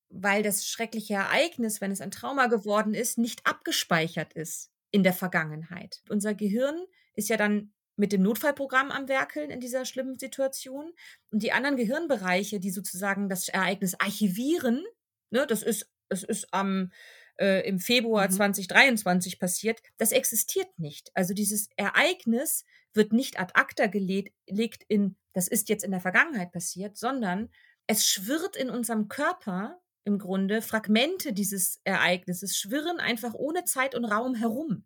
weil 0.09 0.45
das 0.45 0.69
schreckliche 0.69 1.15
Ereignis, 1.15 1.81
wenn 1.81 1.91
es 1.91 2.01
ein 2.01 2.13
Trauma 2.13 2.47
geworden 2.47 2.95
ist, 2.95 3.19
nicht 3.19 3.45
abgespeichert 3.45 4.35
ist 4.35 4.71
in 4.93 5.03
der 5.03 5.15
Vergangenheit. 5.15 6.01
Unser 6.11 6.35
Gehirn 6.35 6.77
ist 7.15 7.29
ja 7.29 7.37
dann 7.37 7.73
mit 7.97 8.13
dem 8.13 8.23
Notfallprogramm 8.23 8.93
am 8.93 9.09
Werkeln 9.09 9.51
in 9.51 9.59
dieser 9.59 9.85
schlimmen 9.85 10.17
Situation. 10.17 10.93
Und 11.33 11.43
die 11.43 11.51
anderen 11.51 11.77
Gehirnbereiche, 11.77 12.61
die 12.61 12.71
sozusagen 12.71 13.29
das 13.29 13.49
Ereignis 13.49 13.95
archivieren, 13.99 14.85
ne, 15.31 15.45
das 15.49 15.65
ist, 15.65 15.91
das 16.09 16.23
ist 16.23 16.55
am 16.55 16.93
äh, 17.41 17.67
im 17.67 17.81
Februar 17.81 18.29
mhm. 18.29 18.35
2023 18.35 19.41
passiert, 19.41 19.83
das 19.97 20.13
existiert 20.13 20.79
nicht. 20.79 21.11
Also 21.15 21.35
dieses 21.35 21.69
Ereignis 21.77 22.65
wird 22.95 23.13
nicht 23.13 23.39
ad 23.39 23.53
acta 23.55 23.87
gelegt 23.87 24.85
in, 24.89 25.17
das 25.33 25.49
ist 25.49 25.69
jetzt 25.69 25.85
in 25.85 25.91
der 25.91 26.01
Vergangenheit 26.01 26.53
passiert, 26.53 26.97
sondern 26.97 27.51
es 27.87 28.07
schwirrt 28.07 28.57
in 28.57 28.71
unserem 28.71 29.09
Körper 29.09 29.81
im 30.05 30.19
Grunde 30.19 30.63
Fragmente 30.63 31.33
dieses 31.33 31.81
Ereignisses 31.85 32.57
schwirren 32.57 32.99
einfach 32.99 33.35
ohne 33.35 33.65
Zeit 33.65 33.95
und 33.95 34.05
Raum 34.05 34.35
herum. 34.35 34.85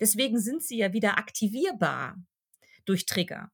Deswegen 0.00 0.40
sind 0.40 0.62
sie 0.62 0.78
ja 0.78 0.92
wieder 0.92 1.18
aktivierbar 1.18 2.16
durch 2.84 3.06
Trigger. 3.06 3.52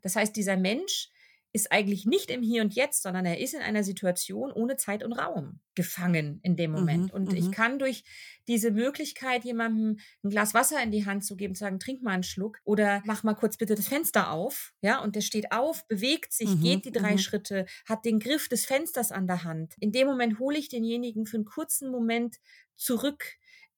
Das 0.00 0.16
heißt, 0.16 0.34
dieser 0.34 0.56
Mensch 0.56 1.10
ist 1.52 1.72
eigentlich 1.72 2.06
nicht 2.06 2.30
im 2.30 2.42
Hier 2.42 2.62
und 2.62 2.74
Jetzt, 2.74 3.02
sondern 3.02 3.26
er 3.26 3.38
ist 3.38 3.54
in 3.54 3.60
einer 3.60 3.82
Situation 3.82 4.52
ohne 4.52 4.76
Zeit 4.76 5.02
und 5.02 5.12
Raum 5.12 5.60
gefangen 5.74 6.40
in 6.42 6.56
dem 6.56 6.70
Moment. 6.70 7.06
Mhm, 7.06 7.10
und 7.10 7.32
ich 7.32 7.46
mhm. 7.46 7.50
kann 7.50 7.78
durch 7.78 8.04
diese 8.46 8.70
Möglichkeit, 8.70 9.44
jemandem 9.44 9.98
ein 10.22 10.30
Glas 10.30 10.54
Wasser 10.54 10.82
in 10.82 10.90
die 10.90 11.06
Hand 11.06 11.24
zu 11.24 11.36
geben, 11.36 11.54
sagen, 11.54 11.80
trink 11.80 12.02
mal 12.02 12.12
einen 12.12 12.22
Schluck 12.22 12.58
oder 12.64 13.02
mach 13.04 13.22
mal 13.22 13.34
kurz 13.34 13.56
bitte 13.56 13.74
das 13.74 13.88
Fenster 13.88 14.30
auf, 14.30 14.72
ja, 14.80 15.02
und 15.02 15.16
der 15.16 15.22
steht 15.22 15.52
auf, 15.52 15.86
bewegt 15.88 16.32
sich, 16.32 16.50
mhm, 16.50 16.60
geht 16.60 16.84
die 16.84 16.92
drei 16.92 17.12
mhm. 17.12 17.18
Schritte, 17.18 17.66
hat 17.86 18.04
den 18.04 18.20
Griff 18.20 18.48
des 18.48 18.66
Fensters 18.66 19.10
an 19.10 19.26
der 19.26 19.44
Hand. 19.44 19.74
In 19.80 19.92
dem 19.92 20.06
Moment 20.06 20.38
hole 20.38 20.58
ich 20.58 20.68
denjenigen 20.68 21.26
für 21.26 21.36
einen 21.36 21.44
kurzen 21.44 21.90
Moment 21.90 22.36
zurück 22.76 23.24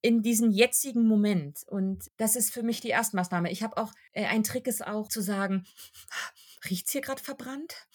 in 0.02 0.20
diesen 0.20 0.50
jetzigen 0.50 1.06
Moment. 1.06 1.60
Und 1.66 2.10
das 2.16 2.36
ist 2.36 2.52
für 2.52 2.62
mich 2.62 2.80
die 2.80 2.88
Erstmaßnahme. 2.88 3.50
Ich 3.50 3.62
habe 3.62 3.76
auch, 3.76 3.92
äh, 4.12 4.26
ein 4.26 4.42
Trick 4.42 4.66
ist 4.66 4.84
auch 4.84 5.08
zu 5.08 5.22
sagen, 5.22 5.64
riecht's 6.68 6.92
hier 6.92 7.00
gerade 7.00 7.22
verbrannt? 7.22 7.86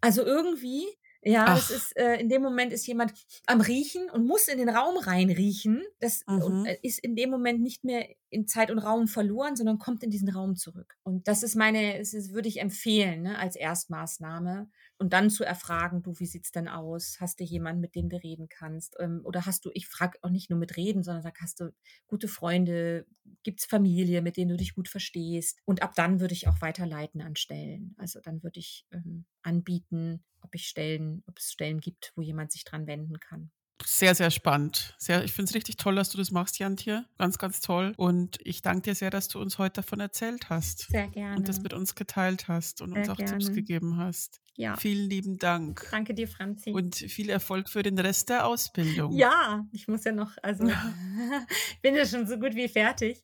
Also 0.00 0.24
irgendwie 0.24 0.86
ja, 1.22 1.46
Ach. 1.48 1.56
das 1.56 1.70
ist, 1.70 1.96
äh, 1.96 2.16
in 2.16 2.28
dem 2.28 2.42
Moment 2.42 2.72
ist 2.72 2.86
jemand 2.86 3.12
am 3.46 3.60
Riechen 3.60 4.08
und 4.10 4.26
muss 4.26 4.46
in 4.46 4.58
den 4.58 4.68
Raum 4.68 4.96
reinriechen. 4.96 5.82
Das 5.98 6.22
mhm. 6.26 6.64
Äh, 6.64 6.78
ist 6.82 7.00
in 7.00 7.16
dem 7.16 7.30
Moment 7.30 7.60
nicht 7.60 7.82
mehr 7.82 8.08
in 8.30 8.46
Zeit 8.46 8.70
und 8.70 8.78
Raum 8.78 9.08
verloren, 9.08 9.56
sondern 9.56 9.78
kommt 9.78 10.04
in 10.04 10.10
diesen 10.10 10.28
Raum 10.28 10.54
zurück. 10.54 10.96
Und 11.02 11.26
das 11.26 11.42
ist 11.42 11.56
meine, 11.56 11.98
das 11.98 12.14
ist, 12.14 12.32
würde 12.32 12.48
ich 12.48 12.60
empfehlen, 12.60 13.22
ne, 13.22 13.38
als 13.38 13.56
Erstmaßnahme. 13.56 14.70
Und 14.98 15.12
dann 15.12 15.30
zu 15.30 15.44
erfragen, 15.44 16.02
du, 16.02 16.18
wie 16.18 16.26
sieht's 16.26 16.50
denn 16.50 16.68
aus? 16.68 17.18
Hast 17.20 17.38
du 17.38 17.44
jemanden, 17.44 17.80
mit 17.80 17.94
dem 17.94 18.08
du 18.08 18.16
reden 18.16 18.48
kannst? 18.48 18.96
Ähm, 18.98 19.20
oder 19.24 19.46
hast 19.46 19.64
du, 19.64 19.70
ich 19.74 19.86
frage 19.86 20.18
auch 20.22 20.30
nicht 20.30 20.50
nur 20.50 20.58
mit 20.58 20.76
reden, 20.76 21.04
sondern 21.04 21.22
sag, 21.22 21.40
hast 21.40 21.60
du 21.60 21.72
gute 22.08 22.26
Freunde? 22.26 23.06
Gibt's 23.44 23.64
Familie, 23.64 24.22
mit 24.22 24.36
denen 24.36 24.50
du 24.50 24.56
dich 24.56 24.74
gut 24.74 24.88
verstehst? 24.88 25.60
Und 25.64 25.82
ab 25.82 25.94
dann 25.94 26.20
würde 26.20 26.34
ich 26.34 26.48
auch 26.48 26.60
weiterleiten 26.60 27.20
an 27.20 27.36
Stellen. 27.36 27.94
Also 27.98 28.20
dann 28.20 28.42
würde 28.42 28.58
ich 28.58 28.86
ähm, 28.90 29.24
anbieten, 29.42 30.24
ob 30.40 30.54
ich 30.54 30.66
Stellen, 30.66 31.22
ob 31.26 31.38
es 31.38 31.52
Stellen 31.52 31.80
gibt, 31.80 32.12
wo 32.16 32.22
jemand 32.22 32.50
sich 32.50 32.64
dran 32.64 32.86
wenden 32.88 33.20
kann. 33.20 33.52
Sehr, 33.84 34.14
sehr 34.14 34.30
spannend. 34.30 34.94
Sehr, 34.98 35.24
ich 35.24 35.32
finde 35.32 35.50
es 35.50 35.54
richtig 35.54 35.76
toll, 35.76 35.94
dass 35.94 36.10
du 36.10 36.18
das 36.18 36.30
machst, 36.30 36.58
Jantje. 36.58 37.04
Ganz, 37.18 37.38
ganz 37.38 37.60
toll. 37.60 37.94
Und 37.96 38.38
ich 38.42 38.62
danke 38.62 38.82
dir 38.82 38.94
sehr, 38.94 39.10
dass 39.10 39.28
du 39.28 39.40
uns 39.40 39.58
heute 39.58 39.82
davon 39.82 40.00
erzählt 40.00 40.50
hast. 40.50 40.88
Sehr 40.90 41.08
gerne. 41.08 41.36
Und 41.36 41.48
das 41.48 41.60
mit 41.60 41.72
uns 41.72 41.94
geteilt 41.94 42.48
hast 42.48 42.82
und 42.82 42.90
sehr 42.92 43.00
uns 43.00 43.08
auch 43.08 43.16
gerne. 43.16 43.32
Tipps 43.38 43.52
gegeben 43.52 43.96
hast. 43.96 44.40
Ja. 44.56 44.76
Vielen 44.76 45.08
lieben 45.08 45.38
Dank. 45.38 45.86
Danke 45.92 46.14
dir, 46.14 46.26
Franzi. 46.26 46.72
Und 46.72 46.96
viel 46.96 47.30
Erfolg 47.30 47.68
für 47.68 47.84
den 47.84 47.98
Rest 47.98 48.28
der 48.28 48.46
Ausbildung. 48.46 49.12
Ja, 49.12 49.64
ich 49.72 49.86
muss 49.86 50.02
ja 50.02 50.10
noch, 50.10 50.32
also 50.42 50.64
ich 51.72 51.80
bin 51.80 51.94
ja 51.94 52.04
schon 52.04 52.26
so 52.26 52.38
gut 52.38 52.56
wie 52.56 52.68
fertig. 52.68 53.22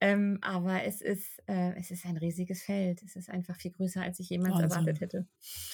Ähm, 0.00 0.38
aber 0.42 0.84
es 0.84 1.00
ist, 1.00 1.42
äh, 1.46 1.74
es 1.76 1.90
ist 1.90 2.06
ein 2.06 2.16
riesiges 2.16 2.62
Feld. 2.62 3.02
Es 3.02 3.16
ist 3.16 3.28
einfach 3.28 3.56
viel 3.56 3.72
größer, 3.72 4.00
als 4.00 4.20
ich 4.20 4.30
jemals 4.30 4.54
Wahnsinn. 4.54 4.70
erwartet 4.70 5.00
hätte. 5.00 5.26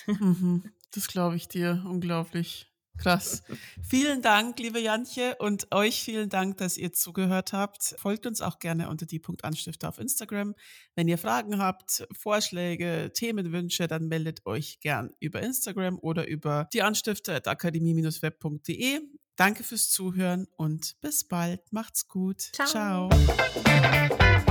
Mhm, 0.06 0.64
das 0.92 1.08
glaube 1.08 1.36
ich 1.36 1.48
dir. 1.48 1.84
Unglaublich. 1.86 2.73
Krass. 2.98 3.42
vielen 3.82 4.22
Dank, 4.22 4.58
liebe 4.58 4.80
Jantje, 4.80 5.36
und 5.38 5.72
euch 5.72 6.02
vielen 6.02 6.28
Dank, 6.28 6.58
dass 6.58 6.76
ihr 6.76 6.92
zugehört 6.92 7.52
habt. 7.52 7.94
Folgt 7.98 8.26
uns 8.26 8.40
auch 8.40 8.58
gerne 8.58 8.88
unter 8.88 9.06
die 9.06 9.18
Punkt 9.18 9.44
Anstifter 9.44 9.88
auf 9.88 9.98
Instagram. 9.98 10.54
Wenn 10.94 11.08
ihr 11.08 11.18
Fragen 11.18 11.58
habt, 11.58 12.06
Vorschläge, 12.12 13.10
Themenwünsche, 13.12 13.88
dann 13.88 14.08
meldet 14.08 14.46
euch 14.46 14.80
gern 14.80 15.10
über 15.20 15.42
Instagram 15.42 15.98
oder 15.98 16.26
über 16.28 16.68
die 16.72 16.82
Anstifter 16.82 17.34
at 17.34 17.48
akademie-web.de. 17.48 19.00
Danke 19.36 19.64
fürs 19.64 19.90
Zuhören 19.90 20.46
und 20.56 21.00
bis 21.00 21.24
bald. 21.24 21.60
Macht's 21.72 22.06
gut. 22.06 22.50
Ciao. 22.52 23.08
Ciao. 23.08 24.44